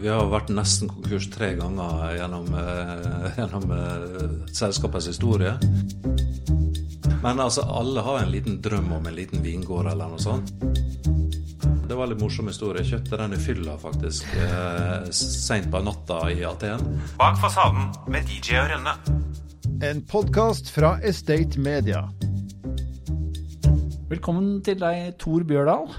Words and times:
Vi 0.00 0.08
har 0.08 0.26
vært 0.32 0.50
nesten 0.52 0.88
konkurs 0.90 1.26
tre 1.32 1.54
ganger 1.58 2.16
gjennom, 2.16 2.46
uh, 2.52 3.28
gjennom 3.36 3.72
uh, 3.72 4.46
selskapets 4.52 5.08
historie. 5.10 5.54
Men 7.20 7.40
altså, 7.40 7.64
alle 7.68 8.00
har 8.00 8.22
en 8.22 8.32
liten 8.32 8.60
drøm 8.64 8.92
om 8.96 9.06
en 9.06 9.16
liten 9.16 9.42
vingård 9.44 9.90
eller 9.92 10.12
noe 10.12 10.20
sånt. 10.20 10.52
Det 11.88 11.96
var 11.96 12.06
en 12.06 12.12
litt 12.12 12.22
morsom 12.22 12.48
historie. 12.48 12.84
Jeg 12.84 12.94
kjøpte 12.94 13.18
den 13.20 13.36
i 13.36 13.40
fylla 13.42 13.76
faktisk 13.80 14.28
uh, 14.40 15.08
seint 15.12 15.68
på 15.72 15.82
natta 15.84 16.22
i 16.32 16.44
Aten. 16.48 16.84
Bak 17.20 17.40
fasaden 17.42 17.90
med 18.12 18.28
DJ 18.30 18.60
og 18.62 18.70
Rønne. 18.74 18.94
En 19.84 20.04
podkast 20.08 20.70
fra 20.72 20.98
Estate 21.04 21.60
Media. 21.60 22.04
Velkommen 24.10 24.60
til 24.66 24.80
deg, 24.80 25.12
Tor 25.20 25.44
Bjørdal. 25.48 25.90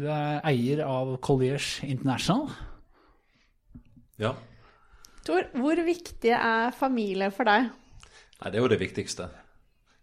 Du 0.00 0.06
er 0.08 0.40
eier 0.48 0.80
av 0.86 1.16
Colliers 1.24 1.82
International. 1.84 2.48
Ja. 4.20 4.32
Tor, 5.26 5.46
hvor 5.54 5.78
viktig 5.84 6.32
er 6.34 6.72
familie 6.74 7.28
for 7.34 7.46
deg? 7.46 7.68
Nei, 8.40 8.50
det 8.50 8.58
er 8.58 8.64
jo 8.64 8.70
det 8.72 8.80
viktigste. 8.80 9.28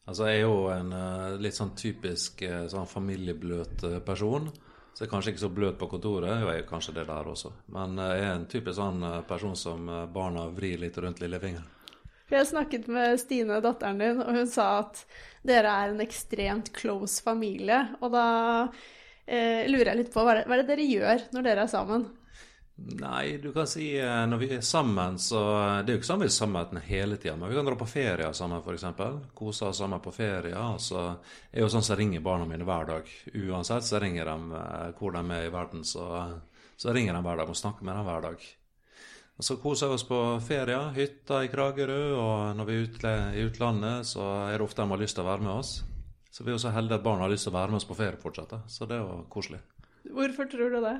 Altså, 0.09 0.29
jeg 0.29 0.39
er 0.39 0.45
jo 0.45 0.69
en 0.73 0.93
uh, 0.93 1.37
litt 1.41 1.57
sånn 1.57 1.73
typisk 1.77 2.43
uh, 2.45 2.63
sånn 2.71 2.87
familiebløt 2.89 3.83
uh, 3.85 3.97
person. 4.05 4.47
Så 4.93 5.03
jeg 5.03 5.09
er 5.09 5.11
kanskje 5.11 5.33
ikke 5.33 5.43
så 5.43 5.51
bløt 5.53 5.79
på 5.79 5.89
kontoret, 5.91 6.31
jeg 6.31 6.61
er 6.61 6.69
kanskje 6.69 6.95
det 6.95 7.05
der 7.07 7.27
også. 7.33 7.51
Men 7.73 7.99
jeg 8.01 8.23
er 8.23 8.31
en 8.33 8.47
typisk 8.51 8.75
sånn 8.79 9.03
person 9.29 9.53
som 9.55 9.85
barna 10.11 10.47
vrir 10.51 10.81
litt 10.81 10.97
rundt 10.99 11.21
lillefingeren. 11.23 11.67
Jeg 12.29 12.45
snakket 12.49 12.89
med 12.91 13.15
Stine, 13.21 13.61
datteren 13.63 14.01
din, 14.01 14.19
og 14.21 14.35
hun 14.35 14.49
sa 14.49 14.65
at 14.81 14.99
dere 15.47 15.71
er 15.71 15.93
en 15.93 16.03
ekstremt 16.03 16.73
close 16.75 17.23
familie. 17.25 17.79
Og 18.03 18.11
da 18.13 18.25
eh, 19.29 19.67
lurer 19.69 19.93
jeg 19.93 20.01
litt 20.03 20.13
på 20.13 20.23
hva 20.25 20.33
er, 20.33 20.41
det, 20.41 20.49
hva 20.49 20.57
er 20.57 20.63
det 20.63 20.71
dere 20.73 20.87
gjør 20.89 21.27
når 21.35 21.45
dere 21.45 21.65
er 21.67 21.71
sammen? 21.71 22.09
Nei, 22.79 23.37
du 23.37 23.51
kan 23.53 23.67
si 23.67 23.89
eh, 23.99 24.25
når 24.29 24.39
vi 24.39 24.49
er 24.55 24.61
sammen, 24.65 25.17
så 25.19 25.39
Det 25.83 25.91
er 25.91 25.97
jo 25.97 25.99
ikke 25.99 26.09
sånn 26.09 26.21
vi 26.21 26.29
er 26.29 26.35
sammen 26.35 26.81
hele 26.85 27.17
tida, 27.19 27.35
men 27.35 27.51
vi 27.51 27.57
kan 27.57 27.67
dra 27.67 27.75
på 27.79 27.87
ferie 27.89 28.29
sammen, 28.33 28.61
f.eks. 28.63 28.85
Kose 29.35 29.67
oss 29.67 29.81
sammen 29.81 30.03
på 30.03 30.13
ferie. 30.15 30.61
Så 30.79 31.01
er 31.51 31.63
jo 31.63 31.71
sånn 31.71 31.85
som 31.85 31.99
ringer 31.99 32.23
barna 32.23 32.47
mine 32.49 32.67
hver 32.67 32.87
dag. 32.87 33.11
Uansett 33.33 33.87
så 33.87 33.99
ringer 34.01 34.31
de 34.31 34.61
eh, 34.61 34.87
hvor 34.99 35.15
de 35.15 35.25
er 35.35 35.49
i 35.49 35.53
verden, 35.53 35.83
så, 35.83 36.07
så 36.79 36.95
ringer 36.95 37.17
de 37.17 37.25
hver 37.25 37.43
dag 37.43 37.51
og 37.51 37.59
snakker 37.59 37.87
med 37.87 37.99
dem 37.99 38.07
hver 38.07 38.25
dag. 38.29 38.47
Og 39.39 39.45
Så 39.47 39.55
koser 39.55 39.87
vi 39.87 39.95
oss 39.95 40.07
på 40.07 40.19
ferie, 40.43 40.79
hytta 40.97 41.45
i 41.45 41.51
Kragerø, 41.51 42.01
og 42.19 42.57
når 42.59 42.67
vi 42.67 42.81
er 43.07 43.37
i 43.39 43.45
utlandet, 43.47 44.07
så 44.07 44.25
er 44.49 44.57
det 44.57 44.65
ofte 44.65 44.83
de 44.83 44.91
har 44.91 44.99
lyst 44.99 45.15
til 45.15 45.23
å 45.23 45.29
være 45.29 45.45
med 45.45 45.53
oss. 45.53 45.77
Så 46.29 46.45
vi 46.45 46.51
er 46.51 46.57
jo 46.57 46.61
så 46.61 46.73
heldige 46.73 46.99
at 46.99 47.05
barna 47.05 47.25
har 47.25 47.31
lyst 47.33 47.47
til 47.47 47.53
å 47.53 47.57
være 47.57 47.73
med 47.73 47.81
oss 47.81 47.87
på 47.89 47.97
ferie 47.97 48.21
fortsatt. 48.21 48.53
Så 48.69 48.85
det 48.89 48.99
er 48.99 49.05
jo 49.05 49.23
koselig. 49.33 49.61
Hvorfor 50.09 50.49
tror 50.49 50.75
du 50.75 50.81
det? 50.83 50.97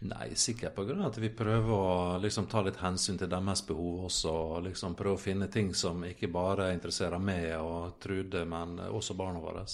Nei, 0.00 0.30
sikkert 0.34 0.74
pga. 0.78 0.94
at 1.04 1.18
vi 1.20 1.28
prøver 1.28 1.70
å 1.70 2.18
liksom 2.22 2.46
ta 2.48 2.62
litt 2.64 2.78
hensyn 2.80 3.18
til 3.20 3.28
deres 3.28 3.64
behov 3.68 4.06
også. 4.08 4.32
Og 4.32 4.62
liksom 4.68 4.96
prøve 4.96 5.18
å 5.18 5.20
finne 5.20 5.50
ting 5.52 5.74
som 5.76 6.04
ikke 6.08 6.30
bare 6.32 6.70
interesserer 6.72 7.20
meg 7.20 7.52
og 7.60 7.98
Trude, 8.00 8.46
men 8.48 8.78
også 8.88 9.16
barna 9.18 9.42
våre. 9.42 9.66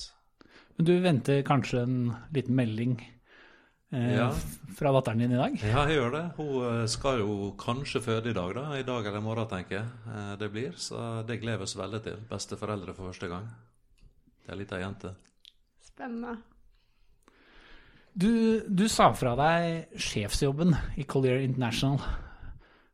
Men 0.76 0.88
du 0.88 0.96
venter 1.00 1.44
kanskje 1.46 1.84
en 1.86 2.00
liten 2.34 2.58
melding 2.58 2.96
eh, 3.94 4.16
ja. 4.16 4.32
fra 4.76 4.92
datteren 4.98 5.22
din 5.22 5.36
i 5.36 5.38
dag? 5.38 5.54
Ja, 5.62 5.86
jeg 5.86 6.00
gjør 6.00 6.18
det. 6.18 6.24
Hun 6.40 6.50
eh, 6.72 6.82
skal 6.90 7.22
jo 7.22 7.52
kanskje 7.60 8.02
føde 8.02 8.34
i 8.34 8.36
dag, 8.36 8.50
da. 8.58 8.66
I 8.80 8.86
dag 8.88 9.06
eller 9.06 9.22
i 9.22 9.28
morgen, 9.28 9.48
tenker 9.52 9.78
jeg 9.78 9.86
eh, 10.10 10.34
det 10.42 10.50
blir. 10.50 10.74
Så 10.74 11.22
det 11.28 11.38
gleder 11.38 11.62
vi 11.62 11.70
oss 11.70 11.78
veldig 11.78 12.02
til. 12.02 12.20
Besteforeldre 12.34 12.98
for 12.98 13.12
første 13.12 13.30
gang. 13.30 13.46
Det 14.46 14.52
er 14.54 14.58
litt 14.60 14.72
av 14.76 14.78
jente. 14.78 15.10
Spennende. 15.82 16.36
Du, 18.14 18.62
du, 18.70 18.86
sa 18.88 19.10
fra 19.18 19.34
deg 19.36 19.96
sjefsjobben 20.00 20.70
i 20.96 21.04
Collier 21.04 21.42
International 21.42 21.98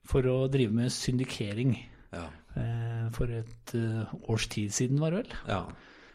for 0.09 0.25
å 0.27 0.49
drive 0.51 0.73
med 0.75 0.91
syndikering. 0.91 1.77
Ja. 2.11 2.25
Eh, 2.57 3.05
for 3.15 3.31
et 3.37 3.75
uh, 3.77 4.09
års 4.33 4.49
tid 4.51 4.73
siden, 4.75 4.99
var 5.01 5.13
det 5.13 5.21
vel? 5.21 5.37
Ja. 5.47 5.61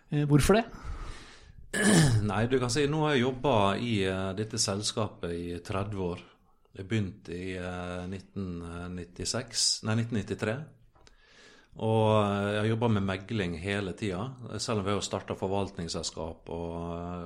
Eh, 0.10 0.26
hvorfor 0.28 0.58
det? 0.58 0.66
Nei, 2.32 2.42
du 2.50 2.58
kan 2.60 2.74
si 2.74 2.88
nå 2.90 3.06
har 3.06 3.16
jeg 3.16 3.28
jobba 3.28 3.54
i 3.78 3.94
dette 4.38 4.60
selskapet 4.60 5.38
i 5.38 5.48
30 5.62 6.04
år. 6.10 6.26
Jeg 6.78 6.90
begynte 6.90 7.38
i 7.38 7.56
uh, 7.62 8.10
1996, 8.10 9.68
nei, 9.86 10.02
1993. 10.02 10.58
Og 11.78 12.10
jeg 12.50 12.58
har 12.58 12.68
jobba 12.72 12.88
med 12.90 13.06
megling 13.06 13.54
hele 13.62 13.94
tida. 13.94 14.24
Selv 14.58 14.82
om 14.82 14.88
vi 14.88 14.96
har 14.96 15.04
starta 15.06 15.36
forvaltningsselskap 15.38 16.50
og, 16.50 16.76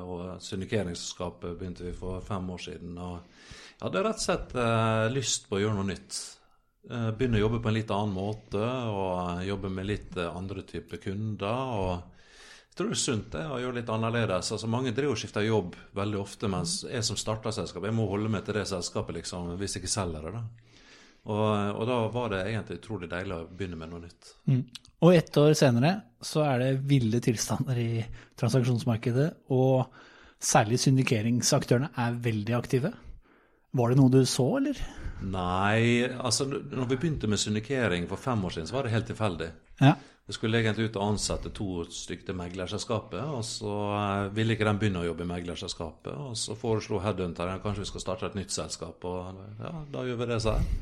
og 0.03 0.43
syndikeringsselskap 0.43 1.45
begynte 1.45 1.85
vi 1.87 1.93
for 1.95 2.19
fem 2.25 2.49
år 2.51 2.63
siden. 2.65 2.97
Og 2.99 3.15
jeg 3.21 3.85
hadde 3.85 4.03
rett 4.07 4.19
og 4.19 4.25
slett 4.25 4.55
eh, 4.59 5.05
lyst 5.15 5.47
på 5.47 5.55
å 5.55 5.61
gjøre 5.63 5.77
noe 5.79 5.87
nytt. 5.93 6.19
Eh, 6.89 7.11
begynne 7.15 7.39
å 7.39 7.45
jobbe 7.45 7.61
på 7.63 7.71
en 7.71 7.77
litt 7.77 7.93
annen 7.95 8.15
måte 8.17 8.65
og 8.91 9.45
jobbe 9.47 9.71
med 9.71 9.87
litt 9.87 10.19
andre 10.25 10.65
typer 10.67 10.99
kunder. 11.07 11.77
og 11.79 12.11
jeg 12.71 12.77
tror 12.79 12.87
det 12.87 12.95
er 12.95 12.99
sunt 13.01 13.33
det, 13.33 13.45
å 13.51 13.59
gjøre 13.59 13.77
litt 13.81 13.89
annerledes. 13.91 14.51
Altså 14.55 14.67
Mange 14.71 14.93
driver 14.95 15.15
og 15.15 15.19
skifter 15.19 15.43
jobb 15.43 15.75
veldig 15.95 16.19
ofte, 16.21 16.47
mens 16.51 16.77
jeg 16.87 17.03
som 17.03 17.19
starter 17.19 17.51
selskapet, 17.55 17.89
jeg 17.89 17.97
må 17.97 18.05
holde 18.07 18.31
meg 18.31 18.45
til 18.47 18.55
det 18.55 18.63
selskapet 18.69 19.17
liksom, 19.17 19.49
hvis 19.59 19.75
jeg 19.75 19.83
ikke 19.83 19.91
selger 19.91 20.27
det. 20.27 20.39
da. 20.39 20.70
Og, 21.29 21.75
og, 21.75 21.83
da 21.85 21.97
var 22.09 22.31
det 22.33 22.39
egentlig 22.47 22.79
utrolig 22.79 23.09
deilig 23.11 23.35
å 23.35 23.43
begynne 23.45 23.77
med 23.77 23.91
noe 23.91 24.05
nytt. 24.07 24.31
Mm. 24.49 24.63
Og 25.05 25.13
ett 25.13 25.37
år 25.37 25.53
senere 25.57 25.93
så 26.21 26.45
er 26.47 26.61
det 26.61 26.71
ville 26.89 27.21
tilstander 27.21 27.77
i 27.77 28.01
transaksjonsmarkedet, 28.39 29.27
og 29.53 29.91
særlig 30.41 30.79
syndikeringsaktørene 30.81 31.91
er 32.01 32.19
veldig 32.25 32.57
aktive. 32.57 32.93
Var 33.77 33.91
det 33.91 33.99
noe 34.01 34.11
du 34.11 34.21
så, 34.27 34.47
eller? 34.59 34.79
Nei, 35.21 36.09
altså 36.09 36.47
når 36.49 36.89
vi 36.89 36.97
begynte 36.97 37.29
med 37.29 37.39
syndikering 37.39 38.07
for 38.09 38.19
fem 38.19 38.41
år 38.45 38.57
siden, 38.57 38.69
så 38.69 38.79
var 38.79 38.87
det 38.87 38.95
helt 38.95 39.07
tilfeldig. 39.11 39.51
Ja. 39.81 39.93
Vi 40.27 40.35
skulle 40.35 40.61
egentlig 40.61 40.89
ut 40.89 40.97
og 40.99 41.13
ansette 41.13 41.49
to 41.53 41.83
stykker 41.91 42.29
til 42.29 42.37
meglerselskapet, 42.37 43.21
og 43.21 43.45
så 43.45 43.75
eh, 43.97 44.29
ville 44.35 44.55
ikke 44.55 44.67
de 44.67 44.73
begynne 44.79 45.01
å 45.01 45.07
jobbe 45.07 45.25
i 45.25 45.31
meglerselskapet. 45.31 46.13
Og 46.13 46.37
så 46.39 46.57
foreslo 46.57 47.01
headhunteren 47.03 47.61
kanskje 47.63 47.85
vi 47.85 47.89
skal 47.89 48.03
starte 48.05 48.29
et 48.29 48.37
nytt 48.37 48.53
selskap, 48.53 49.05
og 49.05 49.41
ja, 49.61 49.73
da 49.93 50.05
gjør 50.07 50.21
vi 50.21 50.29
det, 50.33 50.41
sa 50.43 50.57
jeg. 50.59 50.81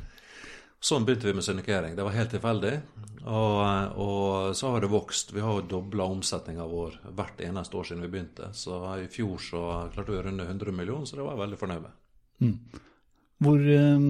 Sånn 0.80 1.04
begynte 1.04 1.28
vi 1.28 1.36
med 1.36 1.44
syndikering. 1.44 1.96
Det 1.96 2.04
var 2.06 2.14
helt 2.16 2.30
tilfeldig. 2.32 2.74
Og, 3.20 3.56
og, 4.00 4.54
så 4.56 4.70
har 4.72 4.80
det 4.80 4.88
vokst. 4.88 5.34
Vi 5.36 5.42
har 5.44 5.58
jo 5.58 5.66
dobla 5.68 6.06
omsetninga 6.08 6.64
vår 6.64 6.94
hvert 7.16 7.42
eneste 7.44 7.76
år 7.76 7.88
siden 7.88 8.06
vi 8.06 8.12
begynte. 8.14 8.48
Så 8.56 8.78
i 8.96 9.10
fjor 9.12 9.42
så 9.44 9.64
klarte 9.92 10.14
vi 10.14 10.20
å 10.22 10.24
runde 10.24 10.46
100 10.48 10.72
millioner, 10.72 11.04
så 11.04 11.18
det 11.18 11.26
var 11.26 11.36
jeg 11.36 11.42
veldig 11.42 11.58
fornøyd 11.60 11.84
med. 11.84 11.98
Mm. 12.40 12.54
Hvor 13.44 13.60
um, 13.60 14.08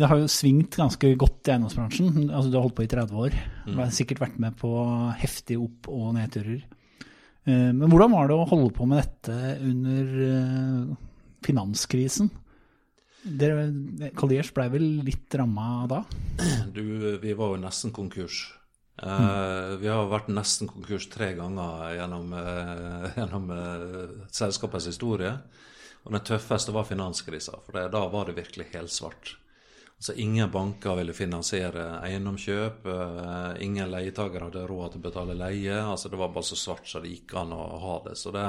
Det 0.00 0.10
har 0.10 0.18
jo 0.18 0.34
svingt 0.34 0.80
ganske 0.80 1.14
godt 1.22 1.46
i 1.46 1.54
eiendomsbransjen. 1.54 2.10
Altså, 2.26 2.50
du 2.50 2.58
har 2.58 2.66
holdt 2.66 2.78
på 2.80 2.88
i 2.88 2.90
30 2.90 3.24
år. 3.28 3.38
Du 3.70 3.78
har 3.78 3.94
sikkert 3.94 4.24
vært 4.26 4.42
med 4.42 4.58
på 4.58 4.74
heftige 5.22 5.62
opp- 5.62 5.90
og 5.94 6.16
nedturer. 6.18 6.66
Uh, 7.46 7.70
men 7.70 7.86
hvordan 7.86 8.18
var 8.18 8.26
det 8.26 8.42
å 8.42 8.50
holde 8.50 8.74
på 8.74 8.90
med 8.90 9.04
dette 9.04 9.54
under 9.70 10.14
uh, 10.18 10.94
finanskrisen? 11.46 12.34
Colliers 14.16 14.50
ble 14.56 14.66
vel 14.72 14.86
litt 15.04 15.34
ramma 15.36 15.86
da? 15.90 16.00
Du, 16.72 16.84
vi 17.20 17.34
var 17.36 17.54
jo 17.54 17.60
nesten 17.60 17.92
konkurs. 17.92 18.46
Uh, 19.00 19.80
vi 19.80 19.88
har 19.88 20.08
vært 20.10 20.28
nesten 20.28 20.68
konkurs 20.68 21.06
tre 21.12 21.30
ganger 21.38 21.96
gjennom, 21.96 22.32
uh, 22.36 23.06
gjennom 23.18 23.52
uh, 23.52 24.26
selskapets 24.32 24.88
historie. 24.90 25.32
Og 26.04 26.14
den 26.16 26.24
tøffeste 26.24 26.72
var 26.72 26.88
finanskrisa, 26.88 27.60
for 27.64 27.76
det, 27.76 27.90
da 27.92 28.06
var 28.12 28.28
det 28.28 28.38
virkelig 28.38 28.70
helsvart. 28.72 29.34
Altså, 30.00 30.14
ingen 30.16 30.48
banker 30.48 30.94
ville 30.96 31.12
finansiere 31.12 31.82
eiendomskjøp. 32.00 32.86
ingen 33.60 33.90
leietakere 33.92 34.46
hadde 34.46 34.62
råd 34.66 34.92
til 34.94 35.00
å 35.00 35.04
betale 35.04 35.34
leie. 35.36 35.74
altså 35.76 36.08
Det 36.08 36.16
var 36.16 36.30
bare 36.32 36.48
så 36.48 36.56
svart 36.56 36.86
så 36.88 37.02
det 37.04 37.10
gikk 37.10 37.34
an 37.36 37.52
å 37.52 37.64
ha 37.82 37.96
det. 38.06 38.14
Så 38.16 38.30
det, 38.32 38.46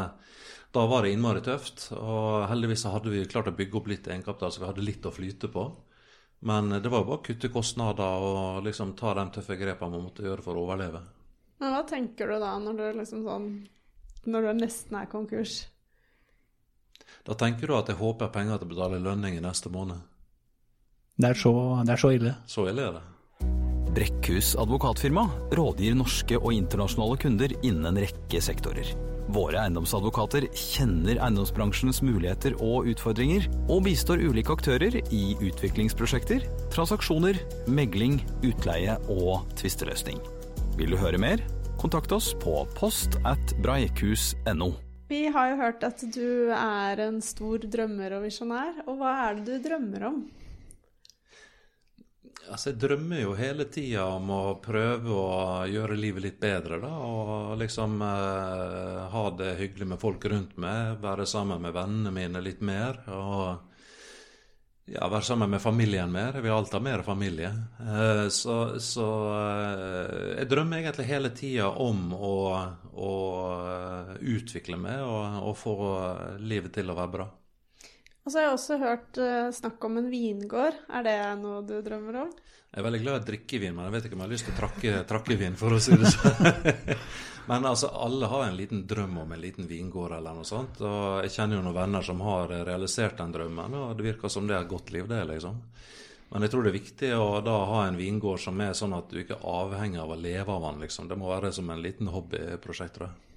da 0.71 0.85
var 0.87 1.03
det 1.03 1.11
innmari 1.11 1.41
tøft. 1.43 1.89
Og 1.91 2.47
heldigvis 2.47 2.85
hadde 2.87 3.11
vi 3.11 3.25
klart 3.25 3.49
å 3.51 3.55
bygge 3.57 3.77
opp 3.77 3.89
litt 3.91 4.07
egenkapital, 4.07 4.51
så 4.51 4.61
vi 4.61 4.69
hadde 4.69 4.85
litt 4.87 5.05
å 5.05 5.11
flyte 5.11 5.49
på. 5.51 5.65
Men 6.47 6.69
det 6.69 6.87
var 6.87 7.03
bare 7.03 7.19
å 7.19 7.25
kutte 7.25 7.51
kostnader 7.51 8.23
og 8.29 8.63
liksom 8.63 8.95
ta 8.95 9.11
de 9.19 9.25
tøffe 9.35 9.57
grepene 9.59 9.91
man 9.97 10.05
måtte 10.07 10.23
gjøre 10.23 10.45
for 10.45 10.55
å 10.55 10.63
overleve. 10.63 11.01
Men 11.59 11.75
hva 11.75 11.81
tenker 11.89 12.31
du 12.31 12.37
da 12.39 12.53
når 12.63 12.79
du 12.79 12.85
liksom 13.01 13.25
sånn 13.27 13.49
Når 14.23 14.47
du 14.47 14.53
nesten 14.61 14.95
er 14.97 15.11
konkurs? 15.11 15.65
Da 17.27 17.35
tenker 17.35 17.67
du 17.67 17.75
at 17.75 17.91
jeg 17.91 17.99
håper 17.99 18.31
penger 18.31 18.61
til 18.61 18.69
å 18.69 18.71
betale 18.71 19.03
lønning 19.03 19.35
i 19.35 19.43
neste 19.43 19.69
måned. 19.73 19.99
Det 21.21 21.29
er 21.29 21.37
så, 21.37 21.53
det 21.85 21.93
er 21.93 22.01
så 22.01 22.13
ille? 22.15 22.35
Så 22.49 22.65
ille 22.71 22.87
er 22.87 22.97
det. 22.97 23.07
Brekkhus 23.91 24.55
advokatfirma 24.61 25.27
rådgir 25.57 25.97
norske 25.99 26.37
og 26.39 26.53
internasjonale 26.55 27.17
kunder 27.21 27.53
innen 27.59 27.89
en 27.91 27.99
rekke 28.01 28.39
sektorer. 28.41 28.93
Våre 29.31 29.59
eiendomsadvokater 29.61 30.47
kjenner 30.57 31.19
eiendomsbransjens 31.19 32.01
muligheter 32.03 32.55
og 32.63 32.89
utfordringer, 32.91 33.45
og 33.71 33.83
bistår 33.85 34.23
ulike 34.23 34.55
aktører 34.55 34.97
i 35.13 35.21
utviklingsprosjekter, 35.37 36.47
transaksjoner, 36.73 37.39
megling, 37.69 38.17
utleie 38.47 38.97
og 39.11 39.45
tvisteløsning. 39.61 40.19
Vil 40.79 40.95
du 40.95 40.99
høre 40.99 41.21
mer? 41.21 41.43
Kontakt 41.79 42.11
oss 42.15 42.31
på 42.41 42.63
post 42.77 43.19
at 43.27 43.55
breikhus.no. 43.61 44.71
Vi 45.11 45.25
har 45.27 45.51
jo 45.51 45.55
hørt 45.59 45.83
at 45.83 46.01
du 46.15 46.51
er 46.55 46.99
en 47.03 47.19
stor 47.23 47.63
drømmer 47.67 48.15
og 48.15 48.25
visjonær. 48.29 48.85
Og 48.87 49.01
hva 49.01 49.17
er 49.27 49.41
det 49.41 49.59
du 49.59 49.65
drømmer 49.67 50.07
om? 50.07 50.21
Altså, 52.49 52.71
jeg 52.71 52.79
drømmer 52.81 53.21
jo 53.21 53.33
hele 53.37 53.67
tida 53.71 54.07
om 54.15 54.31
å 54.33 54.41
prøve 54.63 55.13
å 55.13 55.65
gjøre 55.69 55.97
livet 55.99 56.25
litt 56.25 56.39
bedre, 56.41 56.81
da. 56.81 56.91
Og 57.05 57.57
liksom 57.61 58.01
eh, 58.03 59.01
ha 59.13 59.25
det 59.39 59.55
hyggelig 59.59 59.91
med 59.93 60.01
folk 60.01 60.25
rundt 60.31 60.57
meg. 60.59 60.97
Være 61.03 61.27
sammen 61.29 61.61
med 61.63 61.75
vennene 61.77 62.13
mine 62.15 62.41
litt 62.43 62.63
mer. 62.65 63.03
Og 63.13 63.71
ja, 64.91 65.07
være 65.07 65.23
sammen 65.23 65.49
med 65.49 65.61
familien 65.61 66.11
mer. 66.11 66.35
Jeg 66.35 66.43
vil 66.43 66.55
alltid 66.55 66.79
ha 66.79 66.83
mer 66.83 67.03
familie. 67.05 67.51
Eh, 67.79 68.25
så, 68.33 68.57
så 68.83 69.09
eh, 69.35 70.15
jeg 70.41 70.49
drømmer 70.51 70.81
egentlig 70.81 71.07
hele 71.07 71.31
tida 71.37 71.69
om 71.83 72.09
å, 72.17 72.37
å 72.91 73.13
eh, 73.75 74.15
utvikle 74.33 74.79
meg 74.81 75.05
og, 75.05 75.37
og 75.47 75.55
få 75.59 75.77
livet 76.41 76.75
til 76.75 76.91
å 76.91 76.97
være 76.97 77.15
bra. 77.15 77.29
Og 78.21 78.29
så 78.29 78.37
har 78.37 78.45
jeg 78.45 78.55
også 78.55 78.77
hørt 78.81 79.17
uh, 79.17 79.49
snakk 79.55 79.85
om 79.87 79.97
en 79.97 80.09
vingård. 80.11 80.77
Er 80.93 81.05
det 81.07 81.17
noe 81.41 81.63
du 81.65 81.79
drømmer 81.81 82.23
om? 82.27 82.33
Jeg 82.71 82.79
er 82.79 82.85
veldig 82.85 82.99
glad 83.01 83.15
i 83.17 83.19
å 83.19 83.27
drikke 83.27 83.59
vin, 83.59 83.73
men 83.75 83.87
jeg 83.87 83.93
vet 83.95 84.05
ikke 84.07 84.15
om 84.15 84.21
jeg 84.21 84.29
har 84.29 84.33
lyst 84.35 84.45
til 84.47 84.53
å 84.53 84.59
trakke, 84.59 84.91
trakke 85.09 85.37
vin, 85.39 85.57
for 85.59 85.75
å 85.75 85.79
si 85.83 85.97
det 85.99 86.11
sånn. 86.13 86.93
men 87.49 87.65
altså, 87.67 87.89
alle 88.05 88.29
har 88.31 88.45
en 88.45 88.55
liten 88.55 88.85
drøm 88.87 89.17
om 89.25 89.33
en 89.35 89.41
liten 89.41 89.67
vingård 89.67 90.13
eller 90.19 90.37
noe 90.37 90.47
sånt. 90.47 90.79
Og 90.85 91.25
jeg 91.25 91.33
kjenner 91.33 91.59
jo 91.59 91.65
noen 91.65 91.79
venner 91.81 92.05
som 92.07 92.21
har 92.23 92.53
realisert 92.69 93.17
den 93.19 93.33
drømmen, 93.35 93.75
og 93.81 93.97
det 93.97 94.07
virker 94.11 94.31
som 94.31 94.47
det 94.47 94.55
er 94.55 94.63
et 94.63 94.71
godt 94.71 94.93
liv, 94.95 95.09
det, 95.09 95.19
liksom. 95.33 95.57
Men 96.31 96.45
jeg 96.45 96.53
tror 96.53 96.63
det 96.63 96.71
er 96.71 96.77
viktig 96.77 97.11
å 97.17 97.27
da 97.43 97.57
ha 97.73 97.81
en 97.89 97.99
vingård 97.99 98.39
som 98.39 98.61
er 98.63 98.77
sånn 98.77 98.95
at 98.95 99.11
du 99.11 99.19
ikke 99.19 99.35
er 99.41 99.49
avhengig 99.51 99.99
av 99.99 100.13
å 100.13 100.21
leve 100.21 100.55
av 100.55 100.69
den, 100.69 100.85
liksom. 100.85 101.09
Det 101.09 101.19
må 101.19 101.33
være 101.33 101.51
som 101.57 101.73
en 101.73 101.83
liten 101.83 102.13
hobbyprosjekt, 102.13 102.95
tror 102.95 103.09
jeg. 103.09 103.30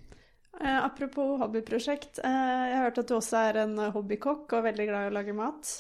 Eh, 0.64 0.84
apropos 0.84 1.38
hobbyprosjekt. 1.43 2.22
Eh, 2.25 2.31
jeg 2.70 2.76
har 2.78 2.87
hørt 2.87 3.02
at 3.02 3.11
du 3.11 3.19
også 3.19 3.40
er 3.50 3.62
en 3.66 3.76
hobbykokk 3.93 4.56
og 4.56 4.64
veldig 4.70 4.87
glad 4.88 5.06
i 5.06 5.11
å 5.11 5.16
lage 5.19 5.37
mat. 5.37 5.72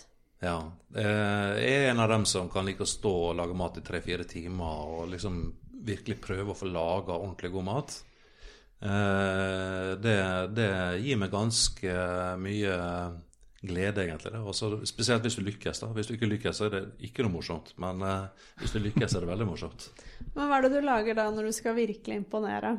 Ja. 0.44 0.58
Eh, 0.92 1.52
jeg 1.62 1.76
er 1.78 1.90
en 1.90 2.02
av 2.04 2.10
dem 2.12 2.26
som 2.28 2.50
kan 2.52 2.66
like 2.68 2.84
å 2.84 2.88
stå 2.88 3.12
og 3.30 3.36
lage 3.38 3.56
mat 3.56 3.78
i 3.80 3.84
tre-fire 3.86 4.26
timer 4.28 4.90
og 4.98 5.12
liksom 5.14 5.40
virkelig 5.84 6.18
prøve 6.20 6.52
å 6.52 6.58
få 6.58 6.68
laga 6.68 7.16
ordentlig 7.16 7.52
god 7.54 7.68
mat. 7.70 7.96
Eh, 8.84 9.90
det, 10.04 10.18
det, 10.52 10.70
gir 11.00 11.20
meg 11.20 11.32
ganske 11.32 11.94
mye 12.44 12.78
glede, 13.64 14.04
egentlig. 14.04 14.36
Også, 14.36 14.74
spesielt 14.84 15.24
hvis 15.24 15.38
du 15.40 15.46
lykkes. 15.46 15.80
da. 15.80 15.92
Hvis 15.96 16.10
du 16.10 16.18
ikke 16.18 16.28
lykkes, 16.28 16.60
så 16.60 16.68
er 16.68 16.74
det 16.74 16.82
ikke 17.08 17.24
noe 17.24 17.38
morsomt. 17.38 17.72
Men 17.80 18.04
eh, 18.04 18.48
hvis 18.60 18.76
du 18.76 18.82
lykkes, 18.84 19.14
er 19.14 19.24
det 19.24 19.32
veldig 19.32 19.48
morsomt. 19.48 19.88
Men 20.34 20.50
hva 20.50 20.58
er 20.58 20.66
det 20.66 20.76
du 20.76 20.84
lager 20.84 21.16
da 21.16 21.30
når 21.32 21.48
du 21.48 21.56
skal 21.56 21.78
virkelig 21.78 22.20
imponere? 22.20 22.76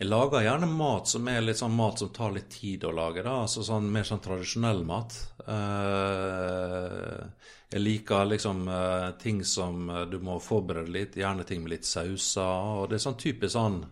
Jeg 0.00 0.08
lager 0.08 0.46
gjerne 0.46 0.64
mat 0.64 1.10
som 1.12 1.26
er 1.28 1.42
litt 1.44 1.58
sånn 1.60 1.74
mat 1.76 2.00
som 2.00 2.08
tar 2.16 2.30
litt 2.32 2.48
tid 2.54 2.86
å 2.88 2.92
lage. 2.96 3.20
da, 3.22 3.42
altså 3.42 3.60
sånn 3.66 3.90
Mer 3.92 4.06
sånn 4.08 4.22
tradisjonell 4.24 4.80
mat. 4.88 5.12
Uh, 5.44 7.28
jeg 7.68 7.82
liker 7.82 8.30
liksom 8.30 8.62
uh, 8.72 9.10
ting 9.20 9.42
som 9.44 9.90
du 10.08 10.16
må 10.24 10.38
forberede 10.40 10.94
litt, 10.94 11.20
gjerne 11.20 11.44
ting 11.44 11.60
med 11.60 11.74
litt 11.74 11.84
sauser. 11.84 12.80
og 12.80 12.88
Det 12.88 12.96
er 12.96 13.04
sånn 13.04 13.20
typisk 13.20 13.52
sånn 13.58 13.82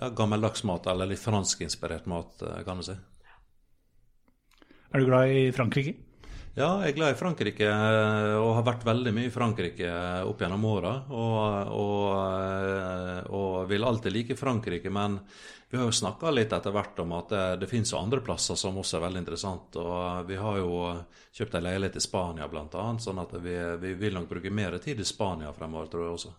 ja, 0.00 0.08
gammeldags 0.08 0.64
mat, 0.64 0.88
eller 0.88 1.12
litt 1.12 1.20
franskinspirert 1.20 2.08
mat, 2.08 2.40
kan 2.64 2.80
du 2.80 2.88
si. 2.88 2.96
Er 4.94 5.04
du 5.04 5.10
glad 5.12 5.28
i 5.28 5.44
Frankrike? 5.52 5.98
Ja, 6.54 6.68
jeg 6.84 6.92
er 6.92 6.94
glad 6.94 7.16
i 7.16 7.18
Frankrike 7.18 7.66
og 8.38 8.52
har 8.54 8.66
vært 8.68 8.84
veldig 8.86 9.10
mye 9.16 9.26
i 9.26 9.32
Frankrike 9.34 9.88
opp 10.22 10.38
gjennom 10.38 10.66
åra. 10.70 10.92
Og, 11.10 11.72
og, 11.74 13.24
og, 13.26 13.56
vil 13.66 13.86
alltid 13.86 14.14
like 14.14 14.36
Frankrike, 14.38 14.92
men 14.94 15.16
vi 15.66 15.80
har 15.80 15.88
jo 15.88 15.96
snakka 15.98 16.30
litt 16.30 16.54
etter 16.54 16.70
hvert 16.70 17.00
om 17.02 17.16
at 17.18 17.34
det, 17.34 17.42
det 17.64 17.70
finnes 17.72 17.90
jo 17.90 17.98
andre 17.98 18.22
plasser 18.22 18.54
som 18.54 18.78
også 18.78 19.00
er 19.00 19.06
veldig 19.08 19.22
interessant. 19.24 19.80
Og 19.82 20.30
vi 20.30 20.38
har 20.38 20.60
jo 20.60 20.76
kjøpt 21.34 21.58
ei 21.58 21.64
leilighet 21.64 21.98
i 21.98 22.04
Spania 22.06 22.46
bl.a., 22.46 22.86
sånn 23.02 23.18
at 23.24 23.34
vi, 23.42 23.56
vi, 23.82 23.96
vil 23.98 24.14
nok 24.14 24.30
bruke 24.30 24.54
mer 24.54 24.78
tid 24.84 25.02
i 25.02 25.08
Spania 25.10 25.50
fremover, 25.56 25.90
tror 25.90 26.06
jeg 26.06 26.18
også. 26.20 26.32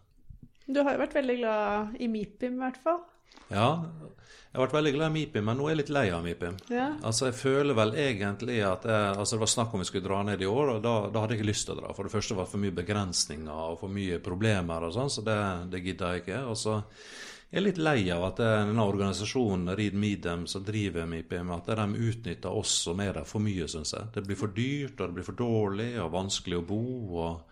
Du 0.63 0.79
har 0.79 0.95
jo 0.95 1.03
vært 1.03 1.19
veldig 1.19 1.38
glad 1.41 2.00
i 2.00 2.07
MIPIM, 2.07 2.56
i 2.56 2.63
hvert 2.63 2.79
fall. 2.88 3.03
Ja, 3.51 3.69
jeg 4.56 4.62
har 4.62 4.69
vært 4.69 4.75
veldig 4.77 4.92
glad 4.95 5.10
i 5.10 5.13
Mipim, 5.18 5.44
men 5.44 5.57
nå 5.60 5.66
er 5.68 5.74
jeg 5.74 5.80
litt 5.81 5.89
lei 5.92 6.06
av 6.16 6.22
Mipim. 6.24 6.54
Ja. 6.72 6.86
Altså, 7.04 7.25
Jeg 7.27 7.36
føler 7.36 7.75
vel 7.75 7.89
egentlig 8.00 8.62
at 8.63 8.86
jeg, 8.88 9.18
altså 9.19 9.36
Det 9.36 9.42
var 9.42 9.51
snakk 9.51 9.74
om 9.74 9.81
vi 9.83 9.88
skulle 9.89 10.07
dra 10.07 10.22
ned 10.24 10.42
i 10.42 10.48
år, 10.48 10.69
og 10.77 10.80
da, 10.86 10.94
da 11.12 11.24
hadde 11.24 11.36
jeg 11.36 11.42
ikke 11.42 11.50
lyst 11.50 11.68
til 11.68 11.75
å 11.75 11.81
dra. 11.81 11.89
For 11.98 12.07
det 12.07 12.13
første 12.13 12.38
var 12.38 12.48
det 12.48 12.54
for 12.54 12.63
mye 12.63 12.77
begrensninger 12.77 13.51
og 13.74 13.81
for 13.81 13.92
mye 13.92 14.22
problemer 14.24 14.88
og 14.88 14.95
sånn, 14.95 15.12
så 15.12 15.25
det, 15.27 15.36
det 15.74 15.83
gidda 15.83 16.13
jeg 16.13 16.24
ikke. 16.24 16.39
Og 16.48 16.56
så 16.62 16.77
er 16.80 17.60
jeg 17.60 17.66
litt 17.66 17.83
lei 17.83 17.98
av 18.16 18.24
at 18.30 18.39
denne 18.45 18.88
organisasjonen 18.88 19.75
Read 19.75 20.00
Meedem 20.00 20.48
som 20.48 20.63
driver 20.63 21.12
Mipim, 21.12 21.51
at 21.51 21.75
de 21.75 22.07
utnytter 22.07 22.56
oss 22.63 22.80
som 22.88 23.04
er 23.04 23.12
der 23.19 23.27
for 23.27 23.44
mye, 23.44 23.68
syns 23.68 23.92
jeg. 23.98 24.07
Det 24.16 24.24
blir 24.24 24.39
for 24.39 24.56
dyrt, 24.56 24.95
og 25.01 25.04
det 25.04 25.19
blir 25.19 25.27
for 25.33 25.42
dårlig 25.44 25.92
og 26.00 26.16
vanskelig 26.16 26.62
å 26.62 26.68
bo. 26.72 26.83
og 27.27 27.44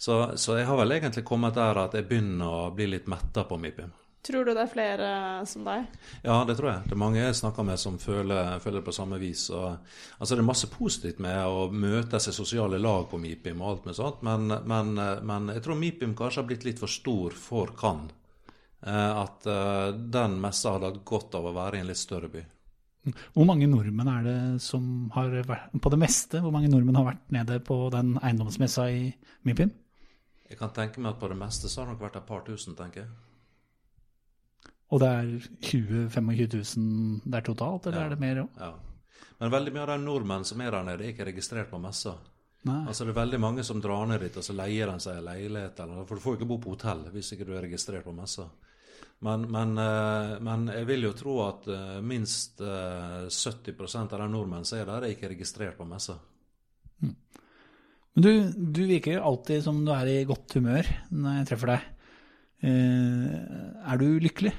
så, 0.00 0.32
så 0.34 0.58
jeg 0.58 0.66
har 0.66 0.82
vel 0.82 0.98
egentlig 0.98 1.28
kommet 1.30 1.54
der 1.54 1.78
at 1.78 1.94
jeg 1.94 2.10
begynner 2.10 2.58
å 2.64 2.70
bli 2.74 2.90
litt 2.90 3.06
metta 3.06 3.46
på 3.46 3.54
Mipim. 3.60 3.94
Tror 4.20 4.44
du 4.44 4.52
det 4.52 4.60
er 4.60 4.68
flere 4.68 5.10
som 5.48 5.64
deg? 5.64 5.86
Ja, 6.20 6.42
det 6.44 6.58
tror 6.58 6.68
jeg. 6.74 6.84
Det 6.84 6.92
er 6.92 7.00
mange 7.00 7.22
jeg 7.22 7.38
snakker 7.38 7.64
med 7.64 7.80
som 7.80 7.96
føler, 8.00 8.58
føler 8.60 8.82
det 8.82 8.88
på 8.90 8.92
samme 8.92 9.16
vis. 9.22 9.46
Og, 9.56 9.78
altså 10.18 10.36
Det 10.36 10.42
er 10.42 10.50
masse 10.50 10.68
positivt 10.72 11.22
med 11.24 11.40
å 11.48 11.70
møte 11.72 12.20
seg 12.20 12.36
sosiale 12.36 12.80
lag 12.82 13.06
på 13.08 13.20
MIPIM 13.20 13.62
og 13.62 13.70
alt 13.70 13.88
med 13.88 13.96
sånt, 13.96 14.20
men, 14.26 14.52
men, 14.68 14.92
men 15.24 15.52
jeg 15.54 15.64
tror 15.64 15.80
MIPIM 15.80 16.12
kanskje 16.18 16.42
har 16.42 16.50
blitt 16.50 16.66
litt 16.68 16.82
for 16.82 16.92
stor 16.92 17.36
for 17.36 17.72
Cannes. 17.80 18.16
At 18.80 19.44
uh, 19.44 19.90
den 19.92 20.38
messa 20.40 20.70
hadde 20.72 20.88
hatt 20.88 21.02
godt 21.04 21.34
av 21.36 21.50
å 21.50 21.52
være 21.52 21.76
i 21.76 21.82
en 21.82 21.90
litt 21.90 22.00
større 22.00 22.30
by. 22.32 22.44
Hvor 23.32 23.46
mange 23.48 23.68
nordmenn 23.68 24.08
er 24.12 24.24
det 24.24 24.38
som 24.64 25.10
har 25.14 25.32
vært 25.48 25.72
på 25.80 25.92
det 25.92 26.00
meste? 26.00 26.40
Hvor 26.44 26.52
mange 26.52 26.68
nordmenn 26.72 26.96
har 27.00 27.08
vært 27.10 27.32
nede 27.32 27.58
på 27.64 27.76
den 27.92 28.14
eiendomsmessa 28.20 28.88
i 28.92 29.08
MIPIM? 29.48 29.72
Jeg 30.50 30.58
kan 30.60 30.72
tenke 30.76 31.00
meg 31.00 31.14
at 31.14 31.20
på 31.20 31.28
det 31.30 31.38
meste 31.40 31.68
så 31.70 31.80
har 31.80 31.88
det 31.88 31.96
nok 31.96 32.06
vært 32.08 32.20
et 32.20 32.28
par 32.28 32.44
tusen, 32.44 32.76
tenker 32.76 33.04
jeg. 33.04 33.12
Og 34.90 35.00
det 35.02 35.08
er 35.08 35.28
20 35.62 36.08
000-25 36.10 36.76
000 36.76 37.20
der 37.30 37.44
totalt, 37.46 37.86
eller 37.86 38.00
Ja. 38.00 38.06
er 38.06 38.10
det 38.16 38.20
mer 38.20 38.40
òg? 38.42 38.48
Ja. 38.58 38.72
Men 39.40 39.50
veldig 39.54 39.72
mye 39.72 39.82
av 39.86 39.88
de 39.92 39.98
nordmenn 40.04 40.44
som 40.44 40.60
er 40.60 40.70
der 40.74 40.82
nede, 40.84 41.04
er 41.04 41.12
ikke 41.14 41.28
registrert 41.30 41.70
på 41.70 41.78
messa. 41.80 42.16
Nei. 42.64 42.80
Altså 42.90 43.04
Det 43.06 43.14
er 43.14 43.20
veldig 43.22 43.38
mange 43.40 43.62
som 43.64 43.80
drar 43.80 44.06
ned 44.06 44.20
dit, 44.20 44.36
og 44.36 44.42
så 44.44 44.52
leier 44.52 44.90
de 44.90 44.98
seg 45.00 45.16
en 45.16 45.24
leilighet. 45.24 45.78
Eller, 45.80 46.04
for 46.04 46.14
du 46.16 46.20
får 46.20 46.34
jo 46.34 46.38
ikke 46.40 46.48
bo 46.50 46.58
på 46.58 46.74
hotell 46.74 47.06
hvis 47.14 47.32
ikke 47.32 47.46
du 47.48 47.54
er 47.56 47.62
registrert 47.64 48.04
på 48.04 48.12
messa. 48.12 48.48
Men, 49.22 49.46
men, 49.52 49.72
eh, 49.78 50.34
men 50.40 50.66
jeg 50.72 50.86
vil 50.88 51.02
jo 51.06 51.12
tro 51.16 51.36
at 51.46 51.66
eh, 51.68 52.00
minst 52.04 52.60
eh, 52.60 53.28
70% 53.28 54.12
av 54.12 54.18
de 54.20 54.28
nordmenn 54.32 54.64
som 54.64 54.78
er 54.80 54.86
der, 54.90 55.04
er 55.06 55.14
ikke 55.14 55.28
registrert 55.32 55.76
på 55.78 55.86
messa. 55.88 56.18
Men 57.00 58.24
du, 58.24 58.30
du 58.52 58.82
virker 58.90 59.20
alltid 59.22 59.62
som 59.64 59.84
du 59.86 59.92
er 59.94 60.08
i 60.10 60.24
godt 60.28 60.56
humør 60.58 60.88
når 61.14 61.36
jeg 61.40 61.48
treffer 61.52 61.72
deg. 61.74 61.84
Eh, 62.60 63.90
er 63.92 64.00
du 64.00 64.08
lykkelig? 64.20 64.52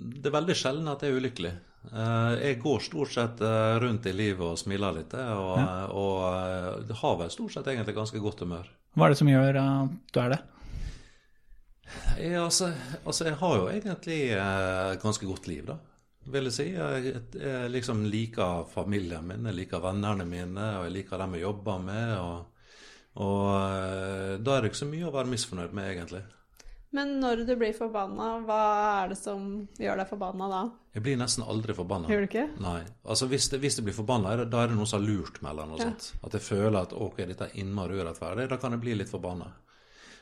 Det 0.00 0.26
er 0.30 0.34
veldig 0.34 0.56
sjelden 0.58 0.88
at 0.90 1.02
jeg 1.04 1.12
er 1.12 1.20
ulykkelig. 1.20 1.52
Eh, 1.90 2.32
Jeg 2.44 2.60
går 2.62 2.80
stort 2.84 3.12
sett 3.14 3.40
eh, 3.40 3.74
rundt 3.82 4.06
i 4.06 4.12
livet 4.12 4.44
og 4.44 4.58
smiler 4.60 4.96
litt, 4.98 5.14
og, 5.14 5.52
og 5.96 6.24
eh, 6.86 6.94
har 7.02 7.18
vel 7.20 7.30
stort 7.32 7.54
sett 7.54 7.70
egentlig 7.72 7.96
ganske 7.96 8.20
godt 8.22 8.42
humør. 8.44 8.68
Hva 8.96 9.06
er 9.06 9.14
det 9.14 9.20
som 9.20 9.30
gjør 9.30 9.60
at 9.60 9.94
du 10.12 10.20
er 10.20 10.34
det? 10.34 10.40
Jeg, 12.20 12.34
altså, 12.38 12.72
altså, 13.04 13.24
jeg 13.26 13.38
har 13.40 13.54
jo 13.58 13.68
egentlig 13.70 14.18
et 14.36 15.02
ganske 15.02 15.26
godt 15.26 15.48
liv, 15.50 15.64
da. 15.66 15.78
Vil 16.30 16.46
jeg 16.46 16.54
si. 16.54 16.66
Jeg, 16.74 17.14
jeg 17.34 17.70
liksom 17.72 18.04
liker 18.12 18.66
familien 18.70 19.24
min, 19.26 19.46
jeg 19.48 19.56
liker 19.56 19.82
vennene 19.82 20.26
mine, 20.28 20.66
og 20.78 20.84
jeg 20.86 20.94
liker 20.98 21.18
dem 21.22 21.34
jeg 21.38 21.46
jobber 21.46 21.80
med. 21.82 22.12
Og, 22.20 22.68
og 23.24 24.42
da 24.44 24.54
er 24.56 24.60
det 24.62 24.70
ikke 24.70 24.82
så 24.82 24.90
mye 24.90 25.08
å 25.08 25.14
være 25.16 25.32
misfornøyd 25.32 25.74
med, 25.74 25.88
egentlig. 25.94 26.22
Men 26.92 27.12
når 27.22 27.44
du 27.46 27.52
blir 27.54 27.74
forbanna, 27.76 28.40
hva 28.42 28.60
er 29.04 29.12
det 29.12 29.18
som 29.20 29.44
gjør 29.78 30.00
deg 30.00 30.08
forbanna 30.10 30.48
da? 30.50 30.60
Jeg 30.96 31.04
blir 31.04 31.18
nesten 31.20 31.44
aldri 31.46 31.74
forbanna. 31.78 32.08
Gjør 32.10 32.24
du 32.24 32.26
ikke? 32.26 32.46
Nei. 32.64 32.80
Altså 33.06 33.28
hvis, 33.30 33.46
det, 33.52 33.60
hvis 33.62 33.76
jeg 33.78 33.86
blir 33.86 33.94
forbanna, 33.94 34.32
er 34.34 34.48
da 34.50 34.64
er 34.64 34.72
det 34.72 34.78
noen 34.80 34.90
som 34.90 34.98
har 34.98 35.06
lurt 35.06 35.38
meg 35.44 35.52
eller 35.52 35.68
noe 35.70 35.78
Ja. 35.78 35.86
sånt. 35.92 36.08
At 36.26 36.34
jeg 36.34 36.42
føler 36.48 36.80
at 36.80 36.92
ok, 36.96 37.20
dette 37.30 37.46
er 37.46 37.54
innmari 37.62 38.00
urettferdig. 38.00 38.48
Da 38.50 38.58
kan 38.58 38.74
jeg 38.74 38.82
bli 38.82 38.96
litt 38.98 39.12
forbanna. 39.12 39.52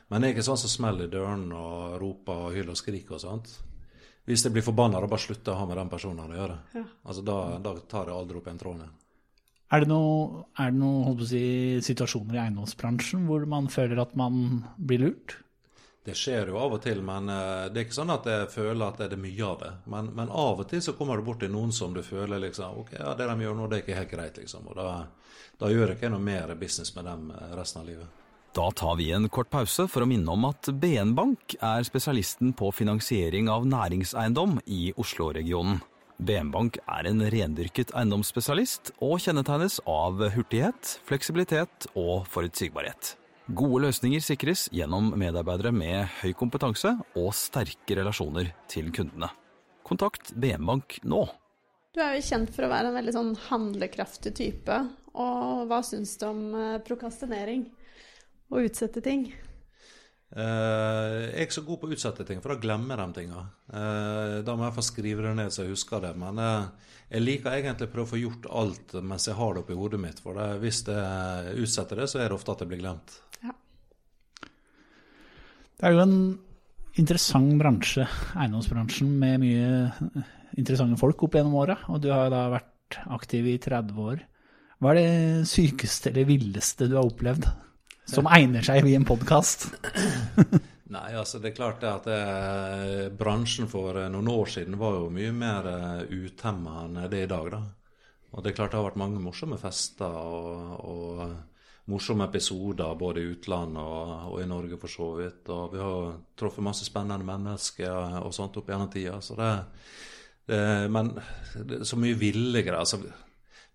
Men 0.09 0.21
jeg 0.21 0.29
er 0.31 0.37
ikke 0.37 0.45
sånn 0.51 0.61
som 0.61 0.69
smeller 0.75 1.09
i 1.09 1.13
døren 1.13 1.51
og 1.53 1.97
roper 2.01 2.45
og 2.45 2.53
hyler 2.53 2.69
og 2.77 2.77
skriker 2.77 3.17
og 3.17 3.21
sånt. 3.25 3.49
Hvis 4.29 4.43
jeg 4.45 4.53
blir 4.53 4.61
forbanna, 4.65 5.01
da 5.01 5.07
bare 5.09 5.25
slutter 5.25 5.49
jeg 5.51 5.57
å 5.57 5.59
ha 5.63 5.65
med 5.65 5.77
den 5.81 5.89
personen 5.89 6.29
å 6.29 6.37
gjøre. 6.37 6.57
Ja. 6.77 6.85
Altså 7.05 7.25
da, 7.25 7.57
da 7.65 7.73
tar 7.89 8.05
jeg 8.11 8.13
aldri 8.19 8.37
opp 8.37 8.47
en 8.53 8.61
tråd 8.61 8.75
igjen. 8.83 8.95
Er 9.71 9.79
det 9.83 9.89
noe, 9.89 10.45
er 10.57 10.71
noe 10.73 11.25
si, 11.29 11.41
situasjoner 11.85 12.37
i 12.37 12.41
eiendomsbransjen 12.45 13.25
hvor 13.29 13.45
man 13.49 13.67
føler 13.73 14.01
at 14.01 14.13
man 14.17 14.63
blir 14.77 15.01
lurt? 15.07 15.35
Det 16.09 16.15
skjer 16.17 16.47
jo 16.49 16.55
av 16.57 16.73
og 16.73 16.79
til, 16.81 17.03
men 17.05 17.29
eh, 17.29 17.67
det 17.69 17.77
er 17.77 17.85
ikke 17.85 17.97
sånn 17.99 18.09
at 18.09 18.25
jeg 18.25 18.47
føler 18.49 18.81
at 18.87 19.01
det 19.03 19.13
er 19.13 19.19
mye 19.21 19.45
av 19.45 19.57
det. 19.61 19.69
Men, 19.93 20.07
men 20.17 20.31
av 20.33 20.63
og 20.63 20.65
til 20.71 20.81
så 20.81 20.95
kommer 20.97 21.19
du 21.19 21.27
borti 21.27 21.45
noen 21.51 21.69
som 21.75 21.93
du 21.93 21.99
føler 22.01 22.41
liksom 22.41 22.79
Ok, 22.81 22.95
ja, 22.97 23.11
det 23.13 23.27
de 23.29 23.45
gjør 23.45 23.59
nå, 23.59 23.67
det 23.69 23.77
er 23.77 23.83
ikke 23.83 23.97
helt 23.99 24.13
greit, 24.15 24.39
liksom. 24.41 24.65
Og 24.71 24.79
da, 24.79 24.87
da 25.61 25.69
gjør 25.69 25.91
jeg 25.91 25.99
ikke 25.99 26.09
noe 26.09 26.25
mer 26.25 26.55
business 26.57 26.95
med 26.95 27.05
dem 27.05 27.29
eh, 27.35 27.53
resten 27.59 27.83
av 27.83 27.91
livet. 27.91 28.25
Da 28.57 28.71
tar 28.73 28.97
vi 28.97 29.11
en 29.13 29.29
kort 29.29 29.51
pause 29.53 29.85
for 29.85 30.01
å 30.01 30.09
minne 30.09 30.33
om 30.33 30.49
at 30.49 30.71
BN 30.81 31.13
Bank 31.19 31.53
er 31.61 31.85
spesialisten 31.85 32.55
på 32.57 32.73
finansiering 32.73 33.53
av 33.53 33.69
næringseiendom 33.69 34.57
i 34.65 34.89
Oslo-regionen. 34.97 35.77
BN 36.17 36.49
Bank 36.57 36.81
er 36.89 37.13
en 37.13 37.21
rendyrket 37.37 37.93
eiendomsspesialist 37.93 38.95
og 38.97 39.19
kjennetegnes 39.21 39.77
av 39.85 40.25
hurtighet, 40.33 40.97
fleksibilitet 41.05 41.91
og 41.93 42.25
forutsigbarhet. 42.33 43.13
Gode 43.49 43.87
løsninger 43.87 44.21
sikres 44.21 44.67
gjennom 44.69 45.07
medarbeidere 45.17 45.71
med 45.73 46.03
høy 46.19 46.35
kompetanse 46.37 46.91
og 47.17 47.31
sterke 47.33 47.95
relasjoner 47.97 48.51
til 48.69 48.91
kundene. 48.93 49.31
Kontakt 49.81 50.35
BM 50.37 50.67
Bank 50.69 50.99
nå. 51.01 51.23
Du 51.89 51.97
er 52.05 52.19
jo 52.19 52.27
kjent 52.27 52.51
for 52.53 52.67
å 52.67 52.69
være 52.69 52.91
en 52.91 52.97
veldig 52.99 53.15
sånn 53.15 53.31
handlekraftig 53.47 54.35
type. 54.37 54.77
Og 55.17 55.65
hva 55.65 55.79
syns 55.81 56.13
du 56.21 56.27
om 56.27 56.43
eh, 56.53 56.77
prokastinering? 56.85 57.65
Å 58.53 58.61
utsette 58.67 59.01
ting? 59.01 59.31
Eh, 60.29 61.15
jeg 61.25 61.31
er 61.33 61.47
ikke 61.47 61.57
så 61.57 61.63
god 61.65 61.79
på 61.81 61.87
å 61.89 61.95
utsette 61.95 62.25
ting, 62.27 62.41
for 62.43 62.53
da 62.53 62.61
glemmer 62.61 63.01
jeg 63.01 63.09
de 63.09 63.23
tinga. 63.23 63.43
Eh, 63.73 64.35
da 64.45 64.55
må 64.55 64.67
jeg 64.67 64.75
få 64.75 64.85
skrive 64.85 65.25
det 65.25 65.33
ned 65.39 65.53
så 65.53 65.65
jeg 65.65 65.73
husker 65.73 66.03
det. 66.03 66.11
Men 66.21 66.41
eh, 66.43 66.91
jeg 67.15 67.25
liker 67.25 67.55
egentlig 67.55 67.89
å 67.89 67.93
prøve 67.95 68.05
å 68.05 68.11
få 68.11 68.21
gjort 68.21 68.49
alt 68.61 68.97
mens 69.01 69.25
jeg 69.29 69.37
har 69.39 69.55
det 69.55 69.63
oppi 69.63 69.77
hodet 69.79 70.01
mitt. 70.03 70.21
For 70.21 70.37
det, 70.37 70.49
hvis 70.61 70.83
jeg 70.85 71.55
utsetter 71.65 72.03
det, 72.03 72.09
så 72.11 72.21
er 72.21 72.29
det 72.29 72.37
ofte 72.37 72.53
at 72.53 72.61
det 72.61 72.69
blir 72.69 72.81
glemt. 72.83 73.15
Ja. 73.41 73.55
Det 75.79 75.89
er 75.89 75.95
jo 75.95 76.03
en 76.05 76.19
interessant 76.99 77.55
bransje, 77.57 78.05
eiendomsbransjen, 78.35 79.09
med 79.21 79.41
mye 79.41 80.27
interessante 80.59 80.99
folk 80.99 81.23
opp 81.25 81.39
gjennom 81.39 81.57
åra. 81.57 81.79
Og 81.89 82.03
du 82.03 82.11
har 82.13 82.29
da 82.33 82.45
vært 82.53 82.99
aktiv 83.17 83.49
i 83.49 83.57
30 83.61 84.05
år. 84.11 84.21
Hva 84.79 84.93
er 84.93 84.99
det 84.99 85.49
sykeste 85.49 86.13
eller 86.13 86.29
villeste 86.29 86.87
du 86.87 86.95
har 86.99 87.09
opplevd? 87.09 87.49
Som 88.09 88.27
egner 88.31 88.65
seg 88.65 88.87
i 88.89 88.95
en 88.97 89.05
podkast? 89.05 89.67
Nei, 90.95 91.09
altså 91.13 91.37
det 91.37 91.51
er 91.51 91.57
klart 91.57 91.83
det 91.83 91.89
at 91.91 92.07
det, 92.09 93.09
bransjen 93.19 93.69
for 93.69 93.97
noen 94.09 94.31
år 94.33 94.49
siden 94.49 94.79
var 94.81 94.97
jo 94.97 95.11
mye 95.13 95.33
mer 95.35 95.67
uh, 95.69 96.01
utemma 96.09 96.87
enn 96.87 96.97
det 97.03 97.19
er 97.19 97.27
i 97.27 97.29
dag. 97.29 97.51
da. 97.53 97.61
Og 98.33 98.41
det 98.41 98.51
er 98.51 98.57
klart 98.57 98.73
det 98.73 98.79
har 98.79 98.87
vært 98.87 99.01
mange 99.01 99.21
morsomme 99.21 99.59
fester 99.61 100.09
og, 100.09 100.73
og 100.89 101.93
morsomme 101.93 102.25
episoder 102.29 102.97
både 102.97 103.21
i 103.21 103.29
utlandet 103.35 103.81
og, 103.81 104.11
og, 104.31 104.35
i 104.41 104.49
Norge 104.49 104.81
for 104.81 104.95
så 104.95 105.13
vidt. 105.21 105.53
Og 105.53 105.73
vi 105.75 105.81
har 105.85 106.11
truffet 106.37 106.65
masse 106.65 106.89
spennende 106.89 107.29
mennesker 107.29 108.19
og 108.23 108.33
sånt 108.33 108.57
opp 108.57 108.73
gjennom 108.73 108.89
tida. 108.93 109.21
Så 109.21 109.37
det, 109.37 109.53
det, 110.49 110.61
men 110.89 111.13
det 111.53 111.81
er 111.83 111.89
så 111.89 112.01
mye 112.01 112.17
ville 112.17 112.65
greier. 112.65 112.81
altså 112.81 113.03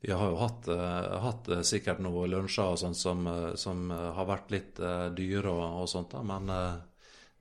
vi 0.05 0.13
har 0.13 0.29
jo 0.29 0.37
hatt, 0.37 0.67
uh, 0.69 1.17
hatt 1.25 1.47
uh, 1.49 1.61
sikkert 1.65 2.03
noen 2.05 2.29
lunsjer 2.29 2.75
og 2.75 2.77
sånt 2.77 2.99
som, 2.99 3.25
uh, 3.25 3.55
som 3.57 3.89
har 3.89 4.27
vært 4.29 4.51
litt 4.53 4.81
dyre 5.17 5.49
og, 5.49 5.63
og, 5.81 5.87
sånt, 5.89 6.13
da, 6.13 6.21
men, 6.21 6.53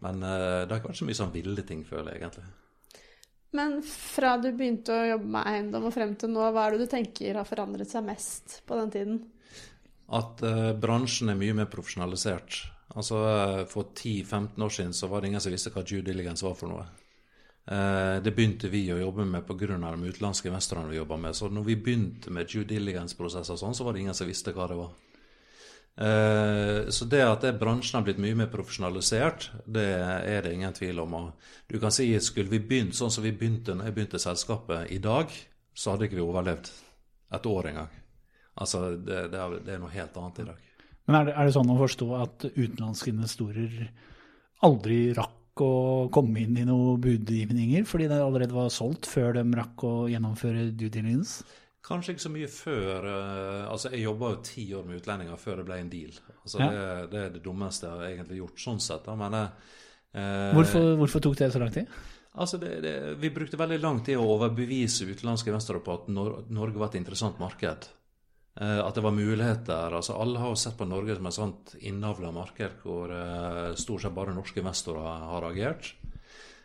men 0.04 0.24
det 0.24 0.72
har 0.72 0.78
ikke 0.80 0.94
vært 0.94 1.02
så 1.02 1.08
mye 1.10 1.20
sånn 1.20 1.34
ville 1.34 1.66
ting, 1.68 1.84
føler 1.88 2.14
jeg 2.14 2.22
egentlig. 2.22 2.46
Men 3.54 3.76
fra 3.86 4.38
du 4.42 4.48
begynte 4.56 4.96
å 4.96 5.10
jobbe 5.12 5.34
med 5.36 5.50
eiendom 5.52 5.90
og 5.90 5.94
frem 5.94 6.16
til 6.18 6.32
nå, 6.32 6.48
hva 6.56 6.64
er 6.66 6.74
det 6.78 6.88
du 6.88 6.94
tenker 6.96 7.42
har 7.42 7.48
forandret 7.48 7.92
seg 7.92 8.08
mest 8.08 8.62
på 8.66 8.80
den 8.80 8.96
tiden? 8.96 9.20
At 10.14 10.42
bransjen 10.80 11.32
er 11.34 11.38
mye 11.40 11.60
mer 11.60 11.70
profesjonalisert. 11.72 12.64
Altså 12.96 13.20
For 13.72 13.92
10-15 13.92 14.64
år 14.64 14.74
siden 14.74 14.96
så 14.96 15.12
var 15.12 15.22
det 15.22 15.34
ingen 15.34 15.44
som 15.44 15.54
visste 15.54 15.72
hva 15.74 15.84
due 15.86 16.06
diligence 16.06 16.46
var 16.46 16.58
for 16.58 16.72
noe. 16.72 16.88
Eh, 17.66 18.18
det 18.24 18.34
begynte 18.36 18.68
vi 18.68 18.84
å 18.92 19.00
jobbe 19.00 19.26
med 19.26 19.46
pga. 19.48 19.78
de 19.78 20.10
utenlandske 20.10 20.50
investorene 20.50 20.90
vi 20.90 20.98
jobba 20.98 21.18
med. 21.18 21.36
Så 21.36 21.50
når 21.50 21.64
vi 21.64 21.76
begynte 21.76 22.30
med 22.30 22.48
due 22.48 22.64
diligence-prosesser, 22.64 23.56
sånn, 23.56 23.76
så 23.76 23.84
var 23.84 23.94
det 23.94 24.00
ingen 24.00 24.14
som 24.14 24.28
visste 24.28 24.52
hva 24.52 24.68
det 24.68 24.76
var. 24.76 24.92
Eh, 25.96 26.90
så 26.90 27.06
det 27.06 27.22
at 27.22 27.60
bransjen 27.60 28.00
har 28.00 28.04
blitt 28.04 28.20
mye 28.20 28.36
mer 28.36 28.48
profesjonalisert, 28.52 29.52
det 29.66 29.86
er 29.96 30.42
det 30.42 30.54
ingen 30.54 30.74
tvil 30.74 31.00
om. 31.00 31.32
Du 31.68 31.80
kan 31.80 31.92
si 31.92 32.20
skulle 32.20 32.50
vi 32.50 32.60
begynt 32.60 32.96
sånn 32.96 33.12
som 33.12 33.24
vi 33.24 33.32
begynte 33.32 33.76
når 33.76 33.86
jeg 33.86 33.96
begynte 33.96 34.20
selskapet 34.20 34.92
i 34.92 34.98
dag, 34.98 35.30
så 35.74 35.92
hadde 35.94 36.10
ikke 36.10 36.20
vi 36.20 36.26
overlevd 36.26 36.70
et 37.34 37.46
år 37.46 37.70
engang. 37.70 37.94
Altså, 38.56 38.98
det, 38.98 39.30
det, 39.32 39.40
er, 39.40 39.60
det 39.66 39.74
er, 39.74 39.80
noe 39.82 39.94
helt 39.94 40.18
annet 40.18 40.40
i 40.44 40.50
dag. 40.50 40.60
Men 41.08 41.16
er 41.16 41.26
det, 41.26 41.34
er 41.38 41.48
det 41.48 41.54
sånn 41.56 41.72
å 41.74 41.78
forstå 41.80 42.10
at 42.20 42.46
utenlandske 42.54 43.10
investorer 43.10 43.88
aldri 44.64 45.00
rakk 45.18 45.40
å 45.62 45.74
komme 46.14 46.42
inn 46.42 46.56
i 46.58 46.66
noen 46.66 47.02
budgivninger, 47.04 47.84
fordi 47.86 48.08
det 48.10 48.22
allerede 48.24 48.56
var 48.56 48.72
solgt 48.74 49.06
før 49.10 49.36
de 49.38 49.44
rakk 49.60 49.84
å 49.86 49.94
gjennomføre 50.10 50.72
due 50.72 50.90
diligence? 50.94 51.44
Kanskje 51.84 52.16
ikke 52.16 52.24
så 52.24 52.32
mye 52.32 52.48
før 52.48 53.06
uh, 53.10 53.66
Altså, 53.68 53.92
jeg 53.92 54.06
jobba 54.06 54.30
jo 54.32 54.42
ti 54.48 54.64
år 54.74 54.86
med 54.88 55.02
utlendinger 55.02 55.40
før 55.42 55.60
det 55.60 55.68
ble 55.68 55.80
en 55.84 55.92
deal. 55.92 56.14
Altså, 56.40 56.62
ja. 56.62 56.70
det, 56.72 56.84
det, 57.12 57.24
er 57.24 57.34
det 57.36 57.44
dummeste 57.44 57.90
jeg 57.90 58.00
har 58.00 58.10
egentlig 58.10 58.40
gjort 58.40 58.64
sånn 58.66 58.82
sett. 58.84 59.04
Da. 59.06 59.16
Men 59.20 59.36
eh, 59.42 60.54
hvorfor, 60.56 60.94
hvorfor, 61.02 61.24
tok 61.26 61.36
det 61.42 61.52
så 61.52 61.62
lang 61.62 61.74
tid? 61.76 61.92
Altså, 62.34 62.58
det, 62.62 62.72
det, 62.86 62.94
Vi 63.20 63.34
brukte 63.36 63.60
veldig 63.60 63.82
lang 63.84 64.00
tid 64.06 64.18
å 64.18 64.30
overbevise 64.38 65.10
utenlandske 65.10 65.52
investorer 65.52 65.84
på 65.84 65.98
at 66.00 66.08
Norge 66.14 66.80
var 66.80 66.90
et 66.90 67.02
interessant 67.02 67.42
marked. 67.44 67.90
Eh, 68.56 68.80
at 68.86 68.96
det 68.96 69.02
var 69.02 69.12
muligheter. 69.12 69.96
altså 69.96 70.14
Alle 70.14 70.40
har 70.40 70.54
jo 70.54 70.60
sett 70.62 70.78
på 70.78 70.86
Norge 70.86 71.16
som 71.18 71.28
et 71.28 71.38
sånt 71.38 71.76
innavla 71.82 72.32
marked 72.32 72.84
hvor 72.84 73.10
uh, 73.10 73.74
stort 73.74 74.04
sett 74.04 74.14
bare 74.14 74.36
norske 74.36 74.62
investorer 74.62 75.24
har 75.30 75.48
agert. 75.48 75.96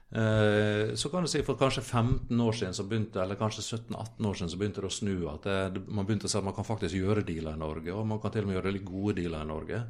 Uh, 0.09 0.97
så 0.97 1.09
kan 1.13 1.25
du 1.25 1.29
si 1.29 1.41
for 1.45 1.57
kanskje 1.61 1.83
15 1.83 2.41
år 2.41 2.53
siden, 2.57 2.77
så 2.77 2.85
begynte, 2.89 3.23
eller 3.23 3.41
kanskje 3.41 3.65
17-18 3.65 4.29
år 4.29 4.37
siden 4.37 4.53
så 4.53 4.61
begynte 4.61 4.85
det 4.85 4.91
å 4.91 4.99
snu. 4.99 5.17
At 5.33 5.49
det, 5.49 5.85
man 5.89 6.05
begynte 6.05 6.29
å 6.29 6.33
si 6.33 6.39
at 6.41 6.45
man 6.45 6.57
kan 6.57 6.69
faktisk 6.69 6.97
gjøre 6.97 7.25
dealer 7.25 7.57
i 7.57 7.63
Norge, 7.65 7.95
og 7.97 8.07
man 8.09 8.21
kan 8.21 8.37
til 8.37 8.45
og 8.45 8.51
med 8.51 8.59
gjøre 8.61 8.75
litt 8.77 8.89
gode 8.89 9.17
dealer 9.21 9.45
i 9.45 9.53
Norge. 9.53 9.81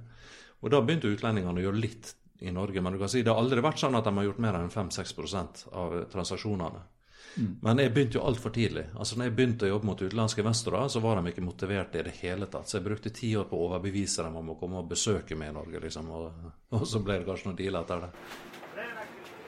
Og 0.63 0.75
da 0.75 0.83
begynte 0.83 1.11
utlendingene 1.11 1.63
å 1.63 1.67
gjøre 1.67 1.83
litt 1.83 2.15
i 2.47 2.55
Norge. 2.55 2.83
Men 2.83 2.95
du 2.95 3.03
kan 3.03 3.11
si 3.11 3.25
det 3.27 3.35
har 3.35 3.43
aldri 3.43 3.63
vært 3.63 3.83
sånn 3.83 3.99
at 3.99 4.07
de 4.07 4.15
har 4.15 4.27
gjort 4.27 4.43
mer 4.43 4.59
enn 4.59 4.71
5-6% 4.71 5.67
av 5.75 5.99
transaksjonene. 6.15 6.83
Mm. 7.37 7.51
Men 7.63 7.83
jeg 7.83 7.93
begynte 7.95 8.19
jo 8.19 8.25
altfor 8.27 8.53
tidlig. 8.55 8.87
Altså 8.95 9.19
når 9.19 9.29
jeg 9.29 9.35
begynte 9.37 9.67
å 9.69 9.73
jobbe 9.73 9.89
mot 9.91 10.03
utenlandske 10.03 10.43
investorer, 10.43 10.89
så 10.93 11.03
var 11.05 11.19
de 11.19 11.33
ikke 11.33 11.45
motiverte 11.45 12.01
i 12.01 12.07
det 12.09 12.15
hele 12.23 12.49
tatt. 12.51 12.71
Så 12.71 12.79
jeg 12.79 12.87
brukte 12.89 13.13
ti 13.15 13.33
år 13.39 13.49
på 13.51 13.59
å 13.59 13.69
overbevise 13.69 14.25
dem 14.27 14.39
om 14.41 14.55
å 14.55 14.59
komme 14.61 14.83
og 14.83 14.91
besøke 14.91 15.39
meg 15.39 15.53
i 15.53 15.57
Norge, 15.59 15.83
liksom. 15.85 16.11
Og, 16.15 16.49
og 16.75 16.87
så 16.89 17.03
ble 17.05 17.21
det 17.21 17.29
kanskje 17.29 17.51
noen 17.51 17.61
deal 17.61 17.81
etter 17.83 18.07
det. 18.07 18.13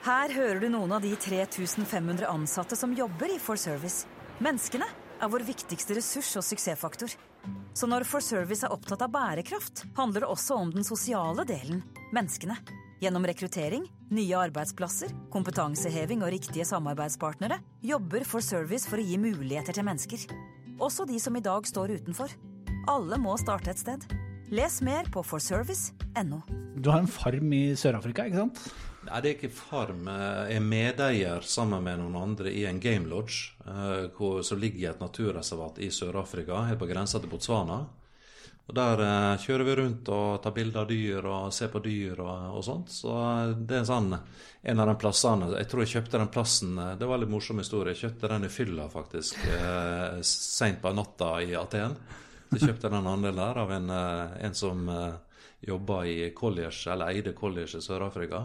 Her 0.01 0.33
hører 0.33 0.63
du 0.63 0.71
noen 0.73 0.95
av 0.97 1.05
de 1.05 1.13
3500 1.13 2.25
ansatte 2.31 2.77
som 2.79 2.95
jobber 2.97 3.35
i 3.35 3.41
For 3.43 3.61
Service. 3.61 4.07
Menneskene 4.41 4.87
er 5.21 5.29
vår 5.29 5.45
viktigste 5.45 5.99
ressurs 5.99 6.31
og 6.41 6.47
suksessfaktor. 6.47 7.13
Så 7.77 7.89
når 7.89 8.07
For 8.09 8.25
Service 8.25 8.65
er 8.65 8.73
opptatt 8.73 9.03
av 9.05 9.13
bærekraft, 9.13 9.85
handler 9.99 10.25
det 10.25 10.31
også 10.33 10.57
om 10.63 10.73
den 10.73 10.87
sosiale 10.87 11.45
delen 11.49 11.83
menneskene. 12.17 12.57
Gjennom 13.01 13.25
rekruttering, 13.25 13.87
nye 14.13 14.35
arbeidsplasser, 14.37 15.15
kompetanseheving 15.33 16.21
og 16.21 16.35
riktige 16.35 16.67
samarbeidspartnere 16.69 17.57
jobber 17.81 18.27
For 18.29 18.45
Service 18.45 18.85
for 18.91 19.01
å 19.01 19.05
gi 19.07 19.17
muligheter 19.17 19.73
til 19.73 19.87
mennesker. 19.87 20.27
Også 20.85 21.07
de 21.09 21.17
som 21.17 21.39
i 21.39 21.41
dag 21.41 21.65
står 21.65 21.95
utenfor. 21.97 22.35
Alle 22.93 23.17
må 23.17 23.39
starte 23.41 23.73
et 23.73 23.81
sted. 23.81 24.05
Les 24.53 24.77
mer 24.85 25.09
på 25.15 25.23
forservice.no. 25.25 26.43
Du 26.77 26.91
har 26.93 27.01
en 27.01 27.09
farm 27.09 27.55
i 27.57 27.63
Sør-Afrika, 27.73 28.27
ikke 28.29 28.43
sant? 28.43 28.61
Nei, 29.07 29.23
det 29.25 29.31
er 29.31 29.39
ikke 29.39 29.53
farm. 29.55 30.05
Jeg 30.05 30.59
er 30.59 30.67
medeier 30.67 31.49
sammen 31.49 31.87
med 31.87 32.03
noen 32.03 32.19
andre 32.21 32.53
i 32.53 32.67
en 32.69 32.83
game 32.85 33.09
lodge 33.09 33.55
eh, 33.65 34.13
som 34.45 34.61
ligger 34.61 34.83
i 34.83 34.91
et 34.93 35.01
naturreservat 35.01 35.81
i 35.81 35.89
Sør-Afrika, 35.89 36.67
helt 36.69 36.85
på 36.85 36.91
grensa 36.93 37.17
til 37.17 37.33
Botswana. 37.33 37.87
Og 38.71 38.77
Der 38.77 39.01
eh, 39.03 39.41
kjører 39.43 39.67
vi 39.67 39.73
rundt 39.81 40.09
og 40.15 40.43
tar 40.45 40.53
bilder 40.55 40.85
av 40.85 40.91
dyr 40.91 41.27
og 41.27 41.55
ser 41.55 41.73
på 41.73 41.81
dyr 41.83 42.21
og, 42.23 42.45
og 42.55 42.63
sånt. 42.63 42.93
Så 42.95 43.11
eh, 43.11 43.55
det 43.67 43.81
er 43.81 43.89
sånn, 43.89 44.15
en 44.15 44.83
av 44.83 44.87
de 44.87 44.95
plassene 45.01 45.49
Jeg 45.57 45.67
tror 45.73 45.83
jeg 45.83 45.91
kjøpte 45.97 46.21
den 46.21 46.31
plassen 46.31 46.79
eh, 46.79 46.93
Det 47.01 47.09
var 47.09 47.19
en 47.19 47.25
litt 47.25 47.33
morsom 47.33 47.59
historie. 47.59 47.97
Jeg 47.97 48.05
kjøpte 48.05 48.31
den 48.31 48.47
i 48.47 48.53
fylla, 48.53 48.87
faktisk, 48.93 49.41
eh, 49.57 50.21
seint 50.23 50.79
på 50.85 50.93
natta 50.95 51.33
i 51.43 51.57
Aten. 51.59 51.99
Så 52.53 52.61
kjøpte 52.63 52.87
jeg 52.87 52.95
den 52.95 53.11
andelen 53.11 53.43
der 53.43 53.59
av 53.65 53.75
en, 53.75 53.91
eh, 53.97 54.39
en 54.47 54.55
som 54.59 54.87
eh, 54.95 55.19
jobba 55.67 56.05
i 56.07 56.17
college, 56.39 56.85
eller 56.93 57.11
eide 57.11 57.35
college 57.35 57.79
i 57.79 57.83
Sør-Afrika. 57.83 58.45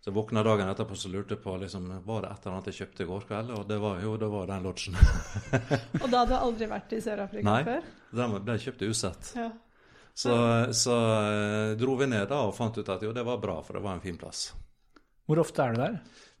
Så 0.00 0.16
våkna 0.16 0.46
dagen 0.46 0.68
etterpå 0.70 0.96
og 0.96 1.12
lurte 1.12 1.36
på 1.36 1.58
liksom, 1.60 1.90
var 2.06 2.24
det 2.24 2.32
et 2.32 2.44
eller 2.44 2.56
annet 2.56 2.72
jeg 2.72 2.80
kjøpte 2.80 3.04
i 3.04 3.10
går 3.12 3.28
kveld. 3.28 3.54
Og 3.58 3.68
det 3.68 3.80
var 3.84 4.00
jo 4.00 4.16
det 4.16 4.32
var 4.32 4.48
den 4.48 4.64
lodgen. 4.64 4.96
og 6.02 6.08
da 6.08 6.22
hadde 6.22 6.32
du 6.32 6.36
aldri 6.38 6.72
vært 6.72 6.96
i 6.96 7.04
Sør-Afrika 7.04 7.60
før? 7.68 7.88
Den 8.10 8.36
ble 8.44 8.58
kjøpt 8.62 8.84
usett. 8.86 9.32
Ja. 9.36 9.50
Så, 10.16 10.32
så 10.72 10.94
uh, 10.96 11.74
dro 11.76 11.96
vi 12.00 12.06
ned 12.08 12.24
da 12.30 12.46
og 12.46 12.54
fant 12.56 12.78
ut 12.78 12.88
at 12.88 13.02
jo, 13.04 13.10
det 13.12 13.26
var 13.26 13.42
bra, 13.42 13.58
for 13.64 13.76
det 13.76 13.82
var 13.84 13.98
en 13.98 14.04
fin 14.04 14.16
plass. 14.16 14.48
Hvor 15.28 15.42
ofte 15.42 15.64
er 15.64 15.74
du 15.74 15.82
der? 15.82 15.98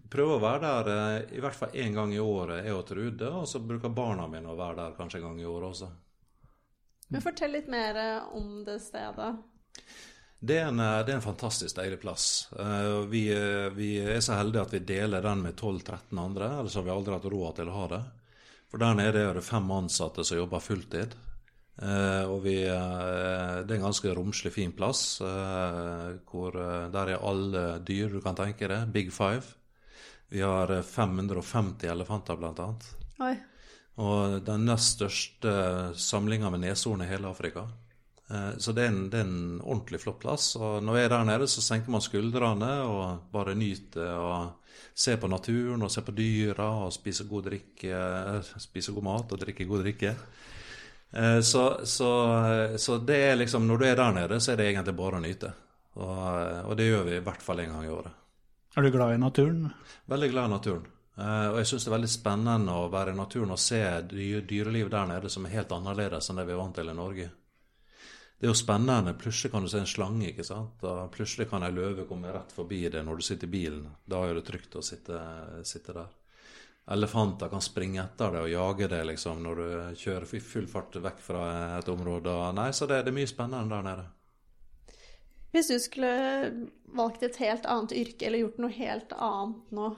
Prøver 0.08 0.38
å 0.38 0.42
være 0.44 0.62
der 0.64 0.88
uh, 0.88 1.34
i 1.36 1.42
hvert 1.44 1.58
fall 1.58 1.76
én 1.76 1.92
gang 1.92 2.14
i 2.14 2.22
året, 2.22 2.64
jeg 2.64 2.72
og 2.72 2.86
Trude. 2.88 3.28
Og 3.42 3.44
så 3.50 3.60
bruker 3.60 3.92
barna 3.92 4.28
mine 4.32 4.48
å 4.48 4.56
være 4.56 4.78
der 4.80 4.96
kanskje 4.96 5.20
en 5.20 5.28
gang 5.28 5.42
i 5.42 5.48
året 5.50 5.74
også. 5.74 5.90
Men 7.08 7.22
Fortell 7.22 7.52
litt 7.54 7.68
mer 7.70 7.98
eh, 8.00 8.34
om 8.34 8.64
det 8.66 8.80
stedet. 8.82 9.34
Det 10.38 10.58
er, 10.58 10.66
en, 10.68 10.80
eh, 10.80 11.04
det 11.06 11.12
er 11.12 11.16
en, 11.16 11.24
fantastisk 11.24 11.78
deilig 11.78 12.00
plass. 12.02 12.48
Eh, 12.58 12.98
vi, 13.10 13.22
eh, 13.32 13.70
vi, 13.74 13.96
er 14.02 14.20
så 14.20 14.36
heldige 14.36 14.66
at 14.66 14.74
vi 14.74 14.82
deler 14.84 15.24
den 15.24 15.42
med 15.42 15.54
12-13 15.54 16.20
andre, 16.20 16.50
ellers 16.58 16.76
har 16.76 16.86
vi 16.86 16.92
aldri 16.92 17.14
hatt 17.14 17.30
råd 17.32 17.60
til 17.60 17.70
å 17.70 17.76
ha 17.78 17.86
det. 17.94 18.02
For 18.70 18.82
der 18.82 18.98
nede 18.98 19.22
er 19.22 19.38
det 19.38 19.46
fem 19.46 19.70
ansatte 19.70 20.24
som 20.26 20.38
jobber 20.40 20.60
fulltid. 20.60 21.14
Og 21.76 22.38
vi, 22.40 22.54
det 22.64 23.68
er 23.68 23.74
en 23.76 23.84
ganske 23.84 24.14
romslig, 24.16 24.52
fin 24.54 24.72
plass. 24.72 25.18
Hvor 25.20 26.56
der 26.92 27.10
er 27.12 27.20
alle 27.20 27.64
dyr 27.84 28.14
du 28.14 28.20
kan 28.24 28.38
tenke 28.38 28.70
deg. 28.70 28.88
Big 28.94 29.12
five. 29.12 29.44
Vi 30.32 30.40
har 30.40 30.72
550 30.82 31.86
elefanter, 31.92 32.38
blant 32.40 32.62
annet. 32.64 32.88
Oi. 33.22 33.34
Og 34.02 34.40
den 34.44 34.66
nest 34.68 34.96
største 34.98 35.52
samlinga 35.96 36.50
med 36.52 36.64
neshorn 36.66 37.04
i 37.04 37.08
hele 37.08 37.30
Afrika. 37.30 37.66
Eh, 38.28 38.56
Så 38.58 38.72
det 38.74 38.84
er, 38.84 38.90
en, 38.92 39.08
det 39.10 39.20
er 39.20 39.28
en 39.28 39.60
ordentlig 39.62 40.00
flott 40.02 40.18
plass. 40.20 40.56
Og 40.56 40.82
når 40.84 40.98
jeg 40.98 41.04
er 41.04 41.14
der 41.14 41.24
nede, 41.30 41.48
så 41.48 41.62
senker 41.64 41.94
man 41.94 42.04
skuldrene 42.04 42.72
og 42.84 43.30
bare 43.32 43.54
nyter 43.54 44.16
og 44.18 44.66
ser 44.96 45.16
på 45.20 45.28
naturen 45.28 45.82
og 45.82 45.90
ser 45.92 46.04
på 46.04 46.12
dyra 46.16 46.68
og 46.84 46.92
spiser 46.92 47.28
god 47.30 47.48
drikke, 47.48 47.92
eh, 47.94 48.52
spiser 48.60 48.96
god 48.96 49.06
mat 49.08 49.32
og 49.32 49.40
drikker 49.40 49.70
god 49.70 49.86
drikke. 49.86 50.14
Eh, 51.12 51.40
Så, 51.40 51.86
så, 51.86 52.10
så 52.78 52.98
det 52.98 53.20
er 53.30 53.36
liksom, 53.36 53.66
når 53.66 53.78
du 53.78 53.86
er 53.86 53.96
der 53.96 54.12
nede, 54.12 54.40
så 54.40 54.52
er 54.52 54.56
det 54.56 54.70
egentlig 54.72 54.96
bare 54.96 55.20
å 55.20 55.24
nyte. 55.24 55.52
Og, 55.96 56.66
og 56.66 56.76
det 56.76 56.90
gjør 56.90 57.06
vi 57.08 57.16
i 57.16 57.24
hvert 57.24 57.42
fall 57.42 57.60
en 57.62 57.72
gang 57.72 57.86
i 57.86 57.92
året. 57.92 58.12
Er 58.76 58.84
du 58.84 58.90
glad 58.92 59.14
i 59.14 59.18
naturen? 59.22 59.70
Veldig 60.12 60.30
glad 60.30 60.50
i 60.50 60.52
naturen. 60.52 60.84
Eh, 61.16 61.48
og 61.48 61.58
jeg 61.62 61.70
syns 61.70 61.86
det 61.86 61.90
er 61.90 61.96
veldig 61.96 62.12
spennende 62.12 62.74
å 62.76 62.90
være 62.92 63.14
i 63.14 63.16
naturen 63.16 63.54
og 63.54 63.62
se 63.62 63.80
dyreliv 64.10 64.90
der 64.92 65.08
nede 65.08 65.30
som 65.32 65.46
er 65.48 65.54
helt 65.56 65.72
annerledes 65.72 66.28
enn 66.28 66.42
det 66.42 66.44
vi 66.50 66.52
er 66.52 66.60
vant 66.60 66.76
til 66.76 66.92
i 66.92 66.96
Norge. 66.96 67.30
Det 68.36 68.44
er 68.44 68.52
jo 68.52 68.58
spennende. 68.58 69.14
Plutselig 69.16 69.48
kan 69.54 69.64
du 69.64 69.70
se 69.72 69.80
en 69.80 69.88
slange, 69.88 70.28
ikke 70.28 70.44
sant. 70.44 70.82
Og 70.84 71.06
plutselig 71.14 71.48
kan 71.48 71.64
ei 71.64 71.72
løve 71.72 72.04
komme 72.04 72.34
rett 72.34 72.52
forbi 72.52 72.82
deg 72.92 73.06
når 73.06 73.16
du 73.16 73.24
sitter 73.24 73.48
i 73.48 73.54
bilen. 73.54 73.86
Da 74.04 74.20
er 74.26 74.36
det 74.36 74.44
trygt 74.44 74.76
å 74.76 74.84
sitte, 74.84 75.16
sitte 75.64 75.96
der. 75.96 76.10
Elefanter 76.86 77.50
kan 77.50 77.62
springe 77.64 77.98
etter 78.04 78.30
deg 78.30 78.44
og 78.44 78.52
jage 78.52 78.86
deg 78.92 79.08
liksom 79.08 79.40
når 79.42 79.58
du 79.58 79.70
kjører 79.98 80.34
i 80.38 80.42
full 80.42 80.68
fart 80.70 80.98
vekk 81.02 81.22
fra 81.22 81.46
et 81.80 81.88
område. 81.90 82.34
Nei, 82.54 82.68
så 82.70 82.86
det, 82.86 83.00
det 83.02 83.10
er 83.10 83.16
mye 83.16 83.30
spennende 83.30 83.74
der 83.74 83.88
nede. 83.88 84.04
Hvis 85.56 85.70
du 85.72 85.78
skulle 85.82 86.10
valgt 86.94 87.24
et 87.26 87.38
helt 87.42 87.66
annet 87.66 87.94
yrke 87.96 88.28
eller 88.28 88.44
gjort 88.44 88.60
noe 88.62 88.76
helt 88.76 89.14
annet 89.16 89.72
nå, 89.74 89.88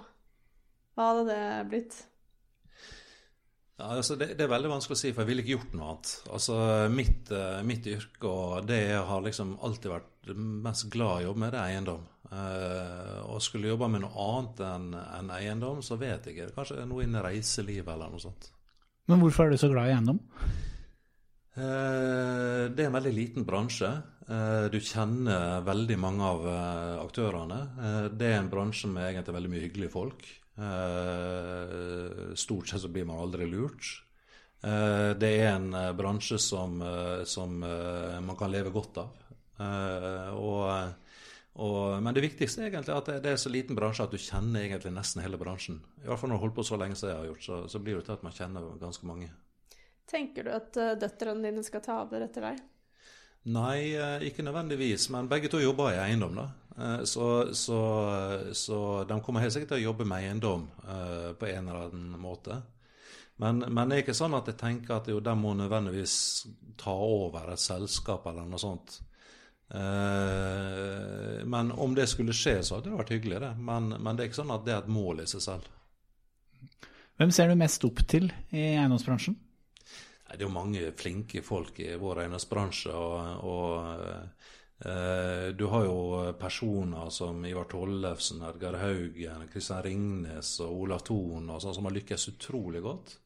hva 0.96 1.10
hadde 1.10 1.26
det 1.28 1.42
blitt? 1.72 1.98
Ja, 3.78 3.92
altså 3.94 4.16
det, 4.18 4.32
det 4.38 4.46
er 4.46 4.50
veldig 4.50 4.72
vanskelig 4.72 4.96
å 4.96 4.98
si, 4.98 5.10
for 5.12 5.22
jeg 5.22 5.30
ville 5.30 5.44
ikke 5.44 5.54
gjort 5.54 5.74
noe 5.78 5.90
annet. 5.92 6.12
Altså 6.34 6.56
Mitt, 6.90 7.28
eh, 7.30 7.60
mitt 7.68 7.86
yrke 7.86 8.32
og 8.32 8.66
det 8.66 8.80
jeg 8.88 9.04
har 9.10 9.22
liksom 9.22 9.52
alltid 9.66 9.92
vært 9.92 10.17
mest 10.36 10.88
glad 10.92 11.20
å 11.22 11.24
jobbe 11.28 11.40
med, 11.44 11.52
det 11.52 11.58
er 11.60 11.72
eiendom. 11.74 12.04
Eh, 12.28 13.18
og 13.24 13.40
skulle 13.42 13.70
jobbe 13.70 13.88
med 13.88 14.02
noe 14.04 14.26
annet 14.28 14.60
enn 14.68 14.88
en 14.94 15.30
eiendom, 15.38 15.82
så 15.82 15.96
vet 15.96 16.26
jeg 16.26 16.36
ikke. 16.36 16.54
Kanskje 16.56 16.84
noe 16.86 17.04
innen 17.06 17.22
reiseliv 17.24 17.88
eller 17.88 18.10
noe 18.12 18.20
sånt. 18.20 18.50
Men 19.08 19.22
hvorfor 19.22 19.46
er 19.46 19.50
du 19.54 19.60
så 19.60 19.70
glad 19.72 19.88
i 19.88 19.94
eiendom? 19.96 20.18
Eh, 21.58 22.64
det 22.74 22.84
er 22.84 22.90
en 22.90 22.98
veldig 22.98 23.14
liten 23.14 23.46
bransje. 23.48 23.90
Eh, 24.28 24.68
Du 24.68 24.78
kjenner 24.80 25.62
veldig 25.64 25.96
mange 25.98 26.24
av 26.24 26.44
eh, 26.46 26.98
aktørene. 27.04 27.60
Eh, 27.80 28.08
Det 28.12 28.28
er 28.28 28.38
en 28.42 28.50
bransje 28.52 28.90
med 28.92 29.08
egentlig 29.08 29.34
veldig 29.34 29.50
mye 29.54 29.64
hyggelige 29.64 29.94
folk. 29.94 30.28
Stort 32.34 32.66
sett 32.66 32.82
så 32.82 32.88
blir 32.90 33.04
man 33.06 33.20
aldri 33.22 33.46
lurt. 33.46 34.02
Det 34.58 35.28
er 35.38 35.52
en 35.52 35.70
bransje 35.94 36.34
som, 36.42 36.80
som 37.30 37.60
man 37.62 38.34
kan 38.36 38.50
leve 38.50 38.72
godt 38.74 38.98
av. 38.98 39.12
Eh, 39.58 40.30
Og, 40.38 40.94
og, 41.58 42.02
men 42.02 42.14
det 42.14 42.22
viktigste 42.22 42.62
er 42.62 42.68
egentlig 42.70 42.94
at 42.94 43.08
det, 43.10 43.16
det 43.24 43.32
er 43.32 43.40
så 43.42 43.50
liten 43.50 43.74
bransje 43.78 44.04
at 44.04 44.12
du 44.14 44.18
kjenner 44.22 44.62
egentlig 44.62 44.92
nesten 44.94 45.24
hele 45.24 45.40
bransjen. 45.40 45.80
I 46.04 46.06
hvert 46.06 46.20
fall 46.20 46.30
når 46.30 46.38
du 46.38 46.44
holdt 46.44 46.56
på 46.60 46.66
så 46.68 46.78
lenge 46.78 46.94
som 46.98 47.10
jeg 47.10 47.18
har 47.18 47.26
gjort, 47.32 47.44
så, 47.44 47.60
så 47.72 47.80
blir 47.82 47.98
det 47.98 48.06
til 48.06 48.14
at 48.14 48.22
man 48.26 48.36
kjenner 48.36 48.68
ganske 48.78 49.08
mange. 49.10 49.30
Tenker 50.08 50.46
du 50.46 50.52
at 50.54 50.78
eh, 50.78 50.94
døtrene 51.00 51.50
dine 51.50 51.64
skal 51.66 51.82
ta 51.84 51.98
over 52.04 52.22
etter 52.28 52.46
deg? 52.50 52.62
Nei, 53.50 53.94
eh, 53.96 54.28
ikke 54.28 54.46
nødvendigvis, 54.46 55.08
men 55.14 55.28
begge 55.30 55.50
to 55.50 55.58
jobber 55.62 55.92
i 55.96 56.00
eiendom, 56.06 56.38
da. 56.38 56.48
Så, 57.10 57.54
så, 57.58 57.76
så 58.54 58.76
de 59.10 59.16
kommer 59.26 59.42
helt 59.42 59.50
sikkert 59.50 59.72
til 59.72 59.80
å 59.80 59.86
jobbe 59.88 60.04
med 60.06 60.22
eiendom 60.22 60.68
på 60.78 61.48
en 61.48 61.70
eller 61.72 61.88
annen 61.88 62.12
måte. 62.22 62.60
Men, 63.42 63.64
men 63.66 63.90
det 63.90 63.96
er 63.96 64.04
ikke 64.04 64.14
sånn 64.14 64.36
at 64.38 64.46
jeg 64.46 64.60
tenker 64.60 64.94
at 65.00 65.10
jo, 65.10 65.18
de 65.18 65.34
må 65.34 65.56
nødvendigvis 65.58 66.14
ta 66.78 66.94
over 66.94 67.50
et 67.50 67.62
selskap 67.62 68.30
eller 68.30 68.46
noe 68.46 68.62
sånt. 68.62 69.00
Eh, 69.74 71.44
Men 71.44 71.72
om 71.72 71.94
det 71.94 72.06
skulle 72.06 72.32
skje, 72.36 72.62
så 72.62 72.76
hadde 72.78 72.90
det 72.90 73.00
vært 73.00 73.12
hyggelig, 73.16 73.40
det. 73.44 73.52
Men, 73.58 73.90
men 73.96 74.16
det 74.16 74.24
er 74.24 74.30
ikke 74.30 74.42
sånn 74.42 74.54
at 74.54 74.64
det 74.66 74.74
er 74.74 74.82
et 74.84 74.92
mål 74.92 75.24
i 75.24 75.28
seg 75.28 75.44
selv. 75.44 75.68
Hvem 77.18 77.34
ser 77.34 77.50
du 77.50 77.58
mest 77.58 77.84
opp 77.84 78.04
til 78.06 78.30
i 78.54 78.64
eiendomsbransjen? 78.76 79.36
Det 80.28 80.36
er 80.36 80.44
jo 80.44 80.52
mange 80.52 80.90
flinke 80.92 81.40
folk 81.42 81.80
i 81.80 81.94
vår 81.98 82.22
eiendomsbransje. 82.24 82.92
Og, 82.92 83.44
og 83.48 84.86
eh, 84.86 85.48
du 85.56 85.64
har 85.72 85.86
jo 85.88 85.98
personer 86.38 87.08
som 87.14 87.40
Ivar 87.48 87.68
Tollefsen, 87.72 88.44
Edgar 88.50 88.76
Haugen, 88.82 89.48
Kristian 89.52 89.82
Ringnes 89.86 90.52
og 90.64 90.84
Olav 90.84 91.02
Thon 91.08 91.48
og 91.48 91.64
sånn 91.64 91.78
som 91.78 91.88
har 91.88 91.96
lykkes 91.96 92.28
utrolig 92.36 92.84
godt. 92.84 93.16